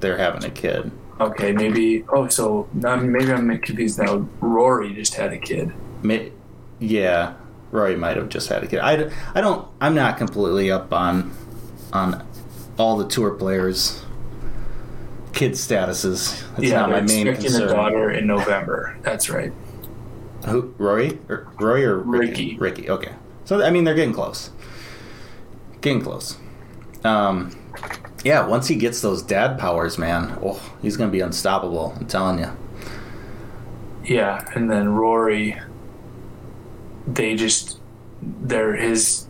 [0.00, 0.90] they're having a kid.
[1.20, 2.04] Okay, maybe.
[2.08, 4.26] Oh, so um, maybe I'm confused now.
[4.40, 5.72] Rory just had a kid.
[6.02, 6.32] May,
[6.78, 7.34] yeah,
[7.72, 8.78] Rory might have just had a kid.
[8.78, 9.68] I, I don't.
[9.80, 11.32] I'm not completely up on
[11.92, 12.26] on
[12.78, 14.02] all the tour players'
[15.32, 16.42] kid statuses.
[16.56, 17.68] It's yeah, not my main expecting concern.
[17.68, 18.96] a daughter in November.
[19.02, 19.52] That's right.
[20.46, 21.18] Who, Rory?
[21.28, 22.56] Or, Rory or Rickie?
[22.56, 22.58] Rickie.
[22.58, 22.90] Rickie.
[22.90, 23.12] Okay.
[23.44, 24.50] So I mean, they're getting close.
[25.80, 26.36] Getting close.
[27.04, 27.56] Um,
[28.24, 28.46] yeah.
[28.46, 31.94] Once he gets those dad powers, man, oh, he's gonna be unstoppable.
[31.98, 32.50] I'm telling you.
[34.04, 35.58] Yeah, and then Rory.
[37.06, 37.78] They just,
[38.22, 39.26] they're his.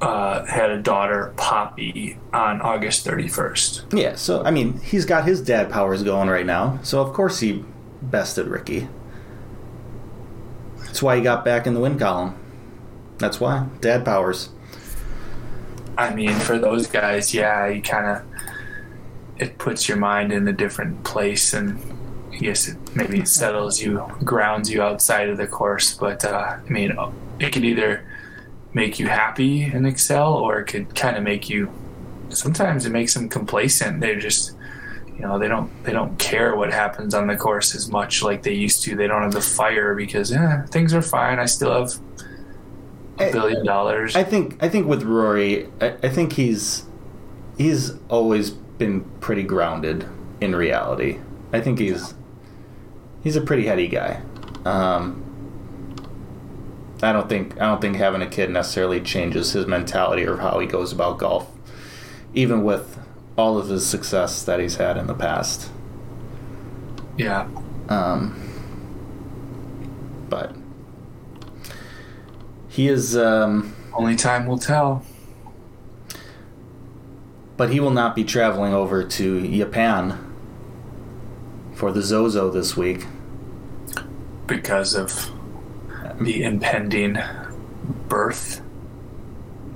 [0.00, 3.98] Uh, had a daughter, Poppy, on August 31st.
[3.98, 4.16] Yeah.
[4.16, 6.78] So I mean, he's got his dad powers going right now.
[6.82, 7.64] So of course he
[8.10, 8.88] bested Rickie.
[10.78, 12.36] That's why he got back in the win column.
[13.18, 14.50] That's why dad powers.
[15.96, 18.22] I mean, for those guys, yeah, you kind of
[19.38, 21.80] it puts your mind in a different place, and
[22.32, 25.94] I guess it maybe it settles you, grounds you outside of the course.
[25.94, 26.96] But uh, I mean,
[27.38, 28.06] it could either
[28.72, 31.72] make you happy and excel, or it could kind of make you.
[32.30, 34.00] Sometimes it makes them complacent.
[34.00, 34.53] They're just,
[35.14, 38.42] you know, they don't they don't care what happens on the course as much like
[38.42, 38.96] they used to.
[38.96, 41.38] They don't have the fire because yeah, things are fine.
[41.38, 41.92] I still have
[43.18, 44.16] a billion dollars.
[44.16, 46.84] I think I think with Rory, I, I think he's
[47.56, 50.06] he's always been pretty grounded
[50.40, 51.20] in reality.
[51.52, 52.14] I think he's
[53.22, 54.20] he's a pretty heady guy.
[54.64, 55.20] Um,
[57.02, 60.58] I don't think I don't think having a kid necessarily changes his mentality or how
[60.58, 61.48] he goes about golf,
[62.34, 62.98] even with
[63.36, 65.70] all of his success that he's had in the past.
[67.16, 67.48] yeah.
[67.88, 68.40] Um,
[70.28, 70.54] but
[72.68, 73.16] he is.
[73.16, 75.04] Um, Only time will tell.
[77.56, 80.18] but he will not be traveling over to Japan
[81.74, 83.04] for the Zozo this week.
[84.46, 85.30] because of
[86.20, 87.18] the impending
[88.08, 88.60] birth.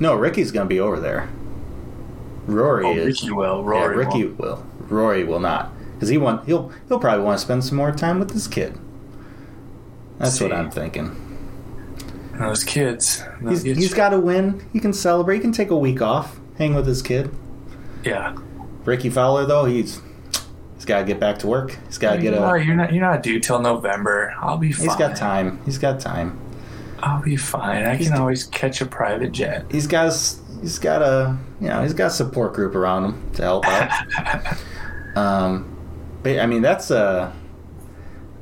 [0.01, 1.29] No, Rickie's going to be over there.
[2.49, 3.23] Rory Oh, is.
[3.23, 3.59] Rickie will.
[3.63, 4.39] yeah, Rory Rickie won't.
[4.39, 4.67] will.
[4.89, 8.19] Rory will not, because he want he'll he'll probably want to spend some more time
[8.19, 8.77] with his kid.
[10.19, 11.25] That's what I'm thinking.
[12.39, 13.23] Those kids.
[13.49, 14.65] He's, he's got to win.
[14.73, 15.37] He can celebrate.
[15.37, 17.31] He can take a week off, hang with his kid.
[18.05, 18.37] Yeah.
[18.85, 20.01] Rickie Fowler though, he's
[20.75, 21.77] he's got to get back to work.
[21.87, 22.37] He's got to get a.
[22.65, 22.93] you're not.
[22.93, 24.35] You're not due till November.
[24.41, 24.87] I'll be fine.
[24.87, 25.61] He's got time.
[25.65, 26.39] He's got time.
[27.01, 27.85] I'll be fine.
[27.85, 29.65] I can always catch a private jet.
[29.71, 33.31] He's got his, he's got a you know he's got a support group around him
[33.33, 34.57] to help out.
[35.16, 35.77] um,
[36.23, 37.33] but I mean that's a.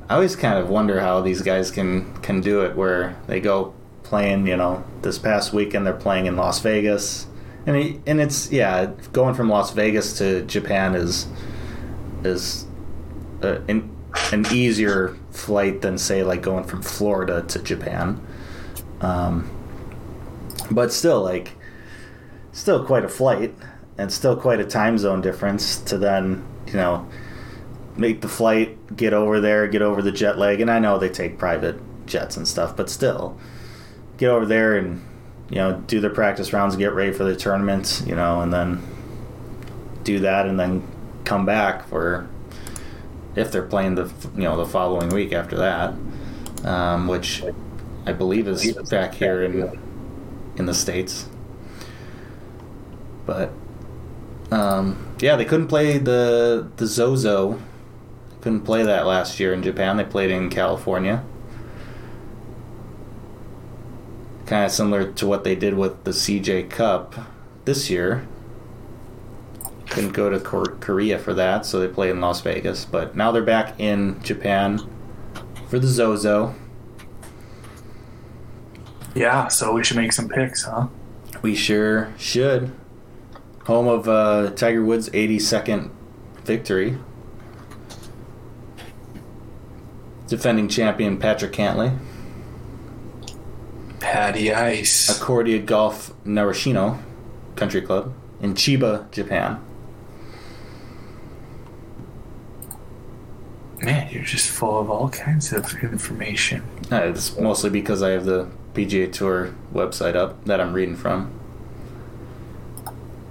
[0.08, 3.74] I always kind of wonder how these guys can can do it where they go
[4.02, 4.46] playing.
[4.46, 7.26] You know, this past weekend they're playing in Las Vegas,
[7.66, 11.26] and he, and it's yeah going from Las Vegas to Japan is
[12.24, 12.66] is
[13.42, 13.94] a, an
[14.32, 18.24] an easier flight than say like going from Florida to Japan.
[19.00, 19.50] Um,
[20.70, 21.52] but still, like,
[22.56, 23.54] still quite a flight,
[23.98, 27.06] and still quite a time zone difference to then, you know,
[27.96, 30.60] make the flight, get over there, get over the jet lag.
[30.60, 33.38] And I know they take private jets and stuff, but still,
[34.16, 35.04] get over there and,
[35.50, 38.82] you know, do their practice rounds, get ready for the tournament, you know, and then
[40.02, 40.82] do that and then
[41.24, 42.26] come back for
[43.34, 45.94] if they're playing the you know the following week after that,
[46.64, 47.42] um, which
[48.06, 49.78] I believe is back here in
[50.56, 51.28] in the states.
[53.26, 53.50] But
[54.50, 57.60] um, yeah, they couldn't play the the Zozo.
[58.40, 59.96] Couldn't play that last year in Japan.
[59.96, 61.24] They played in California.
[64.46, 67.16] Kind of similar to what they did with the CJ Cup
[67.64, 68.26] this year.
[69.90, 72.84] Couldn't go to Kor- Korea for that, so they played in Las Vegas.
[72.84, 74.80] But now they're back in Japan
[75.68, 76.54] for the Zozo.
[79.16, 79.48] Yeah.
[79.48, 80.86] So we should make some picks, huh?
[81.42, 82.70] We sure should.
[83.66, 85.90] Home of uh, Tiger Woods' 82nd
[86.44, 86.96] victory.
[90.28, 91.98] Defending champion Patrick Cantlay.
[93.98, 95.10] Patty Ice.
[95.10, 97.02] Accordia Golf Narashino
[97.56, 99.60] Country Club in Chiba, Japan.
[103.82, 106.62] Man, you're just full of all kinds of information.
[106.92, 111.32] Uh, it's mostly because I have the PGA Tour website up that I'm reading from.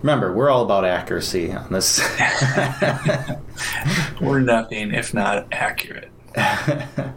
[0.06, 2.00] Remember, we're all about accuracy on this.
[4.22, 6.12] We're nothing if not accurate.
[6.38, 7.12] I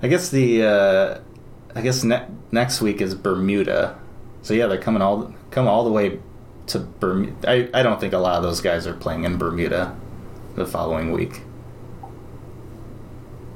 [0.00, 1.20] guess the uh,
[1.74, 3.98] I guess ne- next week is Bermuda.
[4.40, 6.18] So yeah, they're coming all come all the way
[6.68, 7.50] to Bermuda.
[7.50, 9.94] I, I don't think a lot of those guys are playing in Bermuda
[10.54, 11.42] the following week.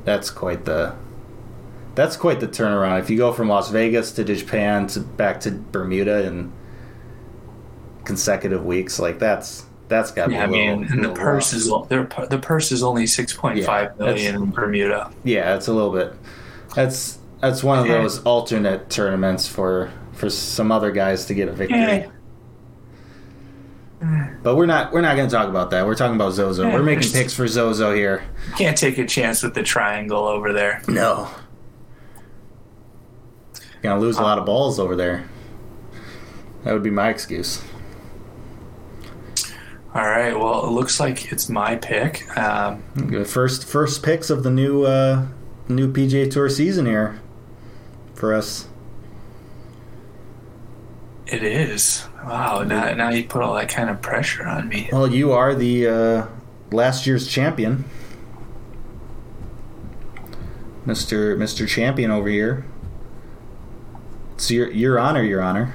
[0.04, 0.96] That's quite the
[1.94, 3.00] that's quite the turnaround.
[3.00, 6.52] If you go from Las Vegas to Japan to back to Bermuda in
[8.04, 11.12] consecutive weeks, like that's that's got to Yeah, I be a little, mean, and the
[11.12, 15.12] purse is the purse is only six point five million in Bermuda.
[15.24, 16.14] Yeah, it's a little bit.
[16.74, 18.02] That's that's one of Yeah.
[18.02, 21.78] those alternate tournaments for for some other guys to get a victory.
[21.78, 22.06] Yeah.
[24.42, 25.84] But we're not we're not going to talk about that.
[25.84, 26.66] We're talking about Zozo.
[26.66, 28.24] Yeah, we're making picks for Zozo here.
[28.56, 30.80] Can't take a chance with the triangle over there.
[30.88, 31.28] No.
[33.82, 35.28] Gonna lose a uh, lot of balls over there.
[36.64, 37.62] That would be my excuse.
[39.94, 40.38] All right.
[40.38, 42.26] Well, it looks like it's my pick.
[42.38, 42.82] Um,
[43.24, 45.26] First first picks of the new uh,
[45.68, 47.20] new PGA Tour season here
[48.14, 48.66] for us.
[51.26, 52.06] it is.
[52.24, 52.62] Wow.
[52.62, 54.88] Now, now you put all that kind of pressure on me.
[54.92, 56.26] Well, you are the uh,
[56.70, 57.84] last year's champion,
[60.86, 62.64] Mister Mister Champion over here.
[64.34, 65.74] It's your your honor, your honor.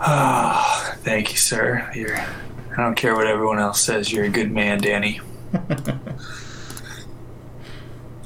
[0.00, 1.90] Oh, thank you, sir.
[1.94, 2.16] You're.
[2.16, 4.12] I don't care what everyone else says.
[4.12, 5.20] You're a good man, Danny.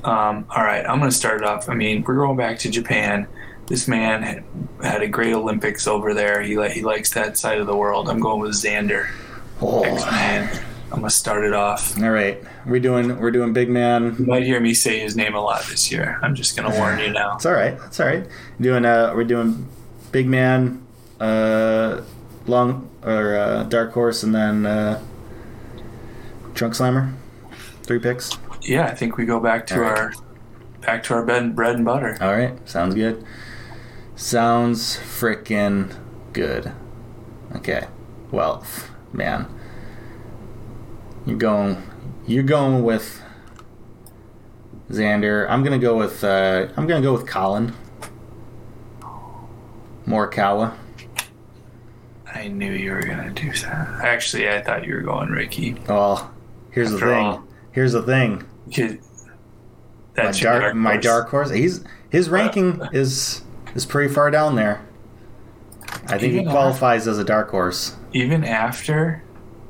[0.05, 1.69] Um, all right, I'm going to start it off.
[1.69, 3.27] I mean, we're going back to Japan.
[3.67, 4.45] This man had,
[4.83, 6.43] had a great Olympics over there.
[6.43, 8.11] He li- he likes that side of the world.
[8.11, 9.11] I'm going with Xander.
[9.63, 9.83] Oh.
[10.11, 10.55] Man,
[10.93, 11.99] I'm going to start it off.
[11.99, 14.15] All right, we're doing we're doing big man.
[14.19, 16.19] You might hear me say his name a lot this year.
[16.23, 17.37] I'm just going to warn you now.
[17.37, 17.79] It's all right.
[17.87, 18.27] It's all right.
[18.61, 19.67] Doing uh, we're doing
[20.13, 20.87] big man,
[21.19, 22.03] uh,
[22.47, 25.03] long or uh, dark horse, and then uh,
[26.55, 27.15] trunk slammer.
[27.83, 28.31] Three picks.
[28.63, 29.99] Yeah, I think we go back to right.
[29.99, 30.13] our
[30.81, 32.17] back to our bed, bread and butter.
[32.21, 33.25] All right, sounds good.
[34.17, 35.97] Sounds frickin'
[36.33, 36.73] good.
[37.57, 37.87] Okay,
[38.31, 38.65] well,
[39.13, 39.47] man,
[41.27, 41.83] you're going,
[42.27, 43.23] you're going with
[44.89, 45.49] Xander.
[45.49, 47.75] I'm gonna go with, uh, I'm gonna go with Collin
[50.07, 50.75] Morikawa.
[52.35, 53.89] I knew you were going to do that.
[54.03, 55.75] Actually, I thought you were going Rickie.
[55.89, 56.33] Well,
[56.73, 57.25] here's After the thing.
[57.27, 57.45] all.
[57.73, 58.45] Here's the thing.
[58.71, 59.01] Kid,
[60.17, 61.05] My that's dark, dark my horse.
[61.05, 61.51] dark horse.
[61.51, 63.43] He's his ranking is
[63.75, 64.81] is pretty far down there.
[66.09, 67.97] I think he qualifies as a dark horse.
[68.13, 69.23] Even after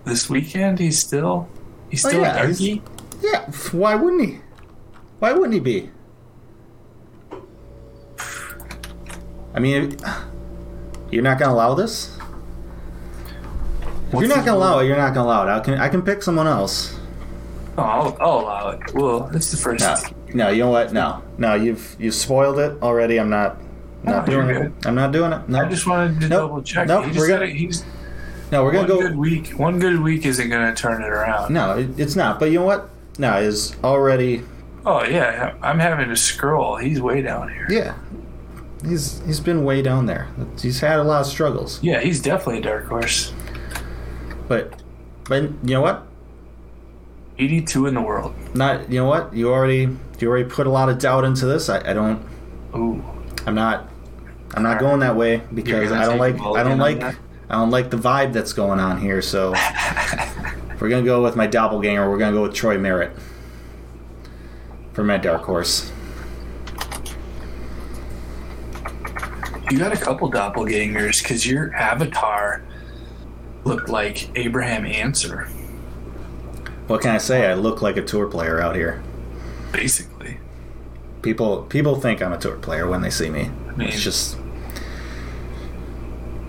[0.04, 1.48] this weekend, he's still
[1.90, 2.82] he's Oh, still yeah, a darkie.
[3.22, 4.38] Yeah, why wouldn't he?
[5.18, 5.90] Why wouldn't he be?
[9.54, 9.96] I mean,
[11.10, 12.18] you're not gonna allow this.
[14.14, 15.50] If What's you're not gonna allow it, you're not gonna allow it.
[15.50, 16.96] I can I can pick someone else.
[17.76, 18.94] Oh, I'll, I'll allow it.
[18.94, 19.80] Well, it's the first.
[19.80, 20.92] No, no, you know what?
[20.92, 23.18] No, no, you've you've spoiled it already.
[23.18, 23.56] I'm not
[24.04, 24.72] not No, doing it.
[24.86, 25.48] I'm not doing it.
[25.48, 26.50] No, I just wanted to Nope.
[26.50, 26.86] double check.
[26.88, 27.84] Nope, He we're gonna- he's
[28.52, 28.62] no.
[28.62, 29.18] We're gonna good go.
[29.18, 29.48] week.
[29.56, 31.52] One good week isn't going to turn it around.
[31.52, 32.38] No, it, it's not.
[32.38, 32.88] But you know what?
[33.18, 34.42] No, is already.
[34.86, 36.76] Oh yeah, I'm having to scroll.
[36.76, 37.66] He's way down here.
[37.70, 37.94] Yeah,
[38.86, 40.28] he's he's been way down there.
[40.60, 41.82] He's had a lot of struggles.
[41.82, 43.32] Yeah, he's definitely a dark horse.
[44.48, 44.82] But
[45.28, 46.06] but you know what?
[47.38, 48.34] 82 in the world.
[48.54, 49.34] Not you know what?
[49.34, 49.88] You already
[50.20, 51.68] you already put a lot of doubt into this.
[51.68, 52.24] I, I don't.
[52.74, 53.04] Ooh.
[53.46, 53.88] I'm not.
[54.54, 56.40] I'm not going that way because I don't like.
[56.40, 57.02] I don't like.
[57.02, 59.20] I don't like the vibe that's going on here.
[59.20, 62.08] So if we're gonna go with my doppelganger.
[62.08, 63.12] We're gonna go with Troy Merritt
[64.92, 65.90] for my dark horse.
[69.70, 72.62] You got a couple doppelgangers because your avatar
[73.64, 75.48] looked like Abraham Ancer,
[76.86, 77.46] What can I say?
[77.50, 79.02] I look like a tour player out here.
[79.72, 80.38] basically.
[81.22, 83.50] People people think I'm a tour player when they see me.
[83.76, 84.36] mean- It's just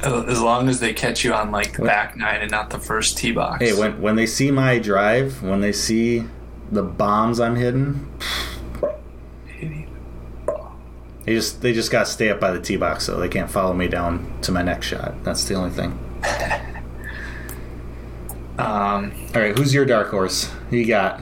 [0.03, 3.17] As long as they catch you on like the back nine and not the first
[3.17, 3.63] tee box.
[3.63, 6.25] hey when when they see my drive, when they see
[6.71, 8.05] the bombs I'm hitting,
[11.23, 13.49] they just they just got to stay up by the tee box so they can't
[13.49, 15.23] follow me down to my next shot.
[15.23, 15.97] That's the only thing.
[18.57, 20.49] Um, All right, who's your dark horse?
[20.69, 21.21] Who you got?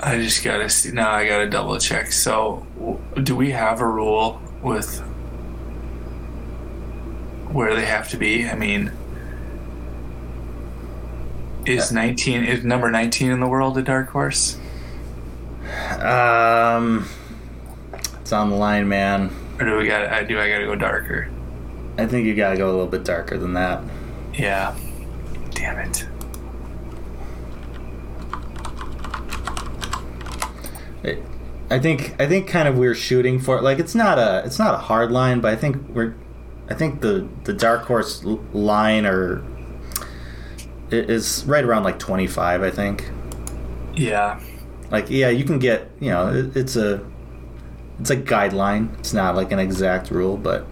[0.00, 0.90] I just gotta see.
[0.92, 2.12] Now I gotta double check.
[2.12, 2.66] So,
[3.22, 4.98] do we have a rule with
[7.50, 8.46] where they have to be?
[8.46, 8.92] I mean,
[11.64, 14.58] is nineteen is number nineteen in the world a dark horse,
[16.00, 17.08] Um,
[18.20, 19.30] it's on the line, man.
[19.58, 20.12] or do we got?
[20.12, 20.38] I do.
[20.38, 21.30] I gotta go darker.
[21.96, 23.82] I think you got to go a little bit darker than that.
[24.34, 24.76] Yeah.
[25.52, 26.06] Damn it.
[31.70, 34.74] I think I think kind of we're shooting for like it's not a it's not
[34.74, 36.14] a hard line, but I think we're
[36.68, 38.22] I think the the dark horse
[38.52, 39.44] line or
[40.90, 43.10] is right around like 25, I think.
[43.94, 44.40] Yeah.
[44.90, 47.04] Like yeah, you can get, you know, it, it's a
[47.98, 48.96] it's a guideline.
[48.98, 50.66] It's not like an exact rule, but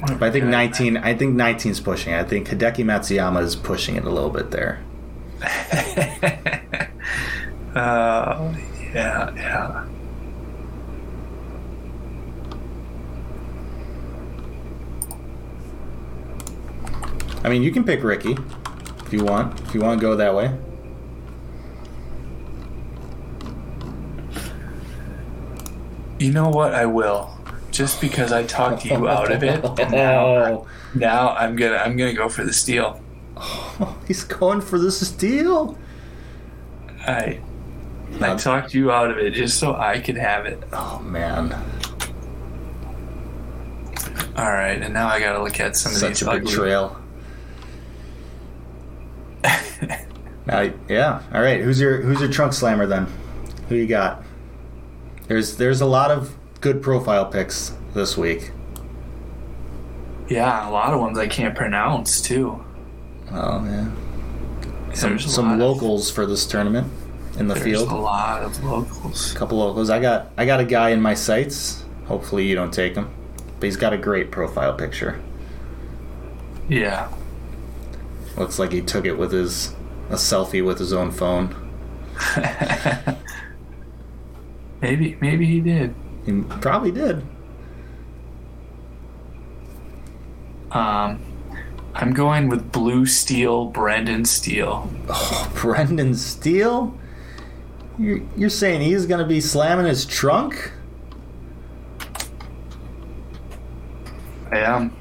[0.00, 2.14] but I think 19 I think 19 is pushing.
[2.14, 4.80] I think Hideki Matsuyama is pushing it a little bit there.
[7.74, 8.54] Uh,
[8.94, 9.84] yeah, yeah.
[17.42, 18.36] I mean, you can pick Rickie
[19.04, 19.60] if you want.
[19.62, 20.56] If you want to go that way.
[26.20, 26.74] You know what?
[26.74, 27.33] I will.
[27.74, 30.64] Just because I talked you out of it, now,
[30.94, 33.02] now I'm gonna I'm gonna go for the steal.
[33.36, 35.76] Oh, he's going for the steal.
[37.00, 37.40] I
[38.20, 40.62] I um, talked you out of it just so I could have it.
[40.72, 41.52] Oh man,
[44.36, 46.46] All right, and now I gotta look at some of such these a ugly.
[46.46, 46.96] betrayal.
[50.46, 51.22] Now, yeah.
[51.32, 51.62] All right.
[51.62, 53.06] Who's your Who's your trunk slammer then?
[53.68, 54.22] Who you got?
[55.26, 58.50] There's There's a lot of good profile picks this week.
[60.30, 62.64] Yeah, a lot of ones I can't pronounce too.
[63.30, 63.90] Oh yeah.
[64.94, 66.90] Some There's some lot of- locals for this tournament
[67.38, 67.90] in the field.
[67.90, 69.34] a lot of locals.
[69.34, 69.90] A couple locals.
[69.90, 71.84] I got I got a guy in my sights.
[72.06, 73.10] Hopefully you don't take him,
[73.60, 75.20] but he's got a great profile picture.
[76.66, 77.08] Yeah.
[78.38, 79.74] Looks like he took it with his
[80.08, 81.54] a selfie with his own phone.
[84.80, 85.94] maybe maybe he did.
[86.26, 87.22] He probably did.
[90.70, 91.20] Um,
[91.94, 94.90] I'm going with Blue Steel, Brendan Steele.
[95.08, 96.98] Oh, Brendan Steele.
[97.98, 100.72] You're you're saying he's gonna be slamming his trunk?
[104.50, 104.96] I am.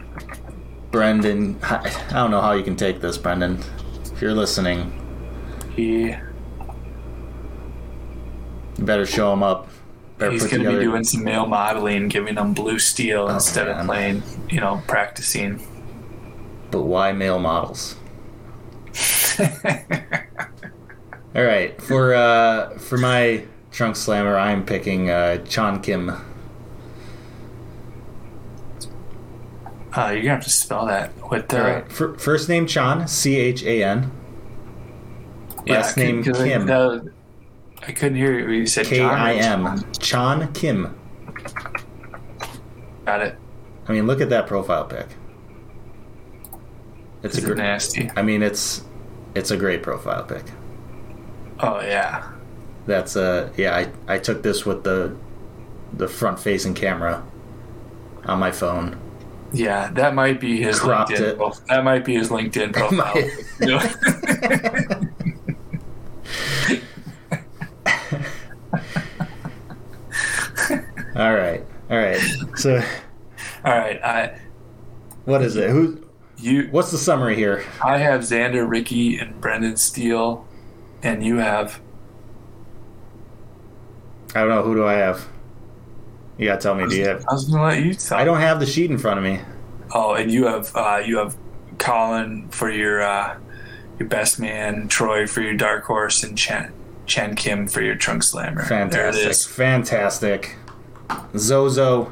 [0.91, 1.78] Brendan, I
[2.09, 3.59] I don't know how you can take this, Brendan.
[4.13, 4.91] If you're listening,
[5.76, 6.17] He you
[8.86, 9.69] better show him up.
[10.20, 13.80] He's going to be doing some male modeling, giving them Blue Steel instead man.
[13.80, 15.61] of playing, you know, practicing.
[16.72, 17.95] But why male models?
[21.36, 26.09] All right, for uh, for my trunk slammer, I'm picking uh, Chan Kim.
[29.95, 31.11] Uh, you're gonna have to spell that.
[31.30, 34.11] with the right, Fir- first name Chan, C H A N.
[35.66, 36.66] yeah, Last couldn't- name Kim.
[36.68, 37.12] that-
[37.88, 38.45] I couldn't hear you.
[38.45, 39.84] when You said K I M.
[39.99, 40.95] Chan Kim.
[43.05, 43.36] Got it.
[43.88, 45.07] I mean, look at that profile pic.
[47.23, 47.57] It's This a great.
[47.57, 48.09] nasty.
[48.15, 48.84] I mean, it's
[49.36, 50.43] it's a great profile pic.
[51.59, 52.29] Oh yeah.
[52.86, 53.75] That's uh yeah.
[53.75, 55.15] I I took this with the
[55.93, 57.23] the front facing camera
[58.25, 58.97] on my phone.
[59.53, 61.19] Yeah, that might be his Cropped LinkedIn.
[61.21, 61.38] it.
[61.38, 63.13] prof- That might be his LinkedIn profile.
[71.16, 72.20] All right, all right.
[72.55, 72.82] So
[73.66, 74.39] All right, I
[75.26, 75.70] what is it?
[75.70, 76.03] Who?
[76.38, 77.64] you What's the summary here?
[77.84, 80.45] I have Xander, Rickie, and Brendan Steele,
[81.01, 81.80] and you have
[84.36, 84.64] I don't know.
[84.64, 85.28] Who do I have?
[86.38, 86.88] You gotta tell me.
[86.88, 87.26] Do you have?
[87.30, 88.18] I was gonna let you tell.
[88.18, 89.39] I don't have the sheet in front of me.
[89.93, 91.38] Oh, and you have uh, you have
[91.78, 93.38] Collin for your uh,
[93.99, 96.74] your best man, Troy for your dark horse, and Chen
[97.05, 98.64] Chen Kim for your trunk slammer.
[98.66, 99.36] Fantastic.
[99.53, 100.55] Fantastic.
[101.37, 102.11] Zozo.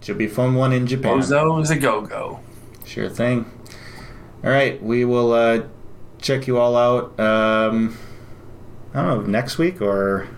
[0.00, 1.22] Should be a fun one in Japan.
[1.22, 2.40] Zozo is a go go.
[2.84, 3.50] Sure thing.
[4.44, 5.62] All right, we will uh,
[6.20, 7.18] check you all out.
[7.18, 7.96] Um,
[8.94, 10.28] I don't know next week or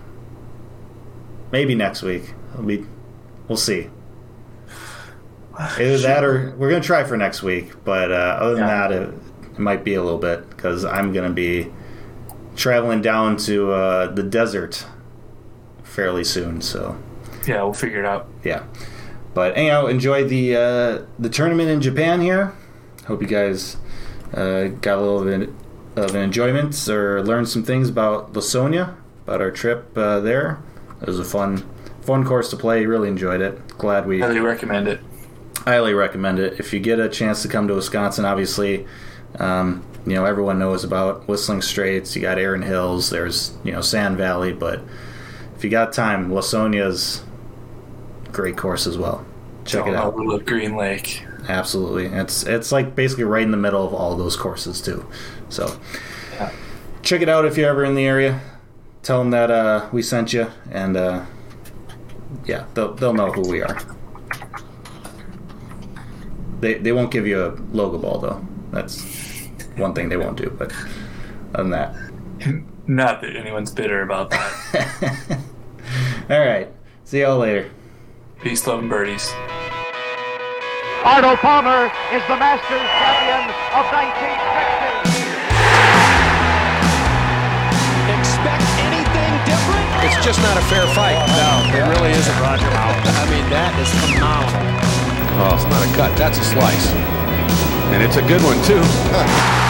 [1.51, 2.33] maybe next week.
[2.65, 2.83] Be,
[3.47, 3.89] we'll see.
[5.59, 7.83] Either that or we're gonna try for next week.
[7.83, 8.87] But uh, other than Yeah.
[8.87, 9.13] that, it,
[9.51, 11.71] it might be a little bit because I'm gonna be
[12.59, 14.85] traveling down to uh, the desert
[15.83, 16.61] fairly soon.
[16.61, 16.97] So
[17.47, 18.27] Yeah, we'll figure it out.
[18.43, 18.63] yeah.
[19.33, 22.53] But anyhow, enjoy the uh, the tournament in Japan here.
[23.07, 23.77] Hope you guys
[24.33, 25.49] uh, got a little bit
[25.95, 28.95] of an enjoyment or learned some things about Lawsonia,
[29.25, 30.59] about our trip uh, there.
[31.01, 31.63] It was a fun
[32.01, 32.85] fun course to play.
[32.85, 33.77] Really enjoyed it.
[33.77, 34.99] Glad we Highly recommend it.
[35.59, 36.59] highly recommend it.
[36.59, 38.85] If you get a chance to come to Wisconsin, obviously,
[39.39, 42.15] um, you know everyone knows about Whistling Straits.
[42.15, 43.09] You got Erin Hills.
[43.09, 44.81] There's you know Sand Valley, but
[45.55, 47.23] if you got time, Lawsonia's
[48.31, 49.25] great course as well.
[49.65, 50.15] Check it out.
[50.45, 51.23] Green Lake.
[51.47, 55.05] Absolutely, it's it's like basically right in the middle of all those courses too.
[55.49, 55.79] So
[56.33, 56.51] Yeah.
[57.01, 58.41] check it out if you're ever in the area.
[59.03, 61.25] Tell them that uh, we sent you, and uh,
[62.45, 63.77] yeah, they'll they'll know who we are.
[66.59, 68.45] They they won't give you a logo ball though.
[68.71, 69.01] That's
[69.79, 70.49] one thing they won't do.
[70.51, 70.71] But
[71.53, 71.95] other than that,
[72.89, 74.49] Not that anyone's bitter about that.
[76.27, 76.73] all right.
[77.05, 77.69] See y'all later.
[78.41, 79.29] Peace, love, and birdies.
[81.05, 83.45] Arnold Palmer is the Masters champion
[83.77, 85.21] of 1960.
[88.09, 89.85] Expect anything different?
[90.09, 91.21] It's just not a fair fight.
[91.29, 93.05] No, it really isn't Roger Mallett.
[93.05, 94.65] I mean, that is phenomenal.
[95.45, 96.09] Oh, it's not a cut.
[96.17, 96.89] That's a slice.
[97.93, 98.81] And it's a good one, too.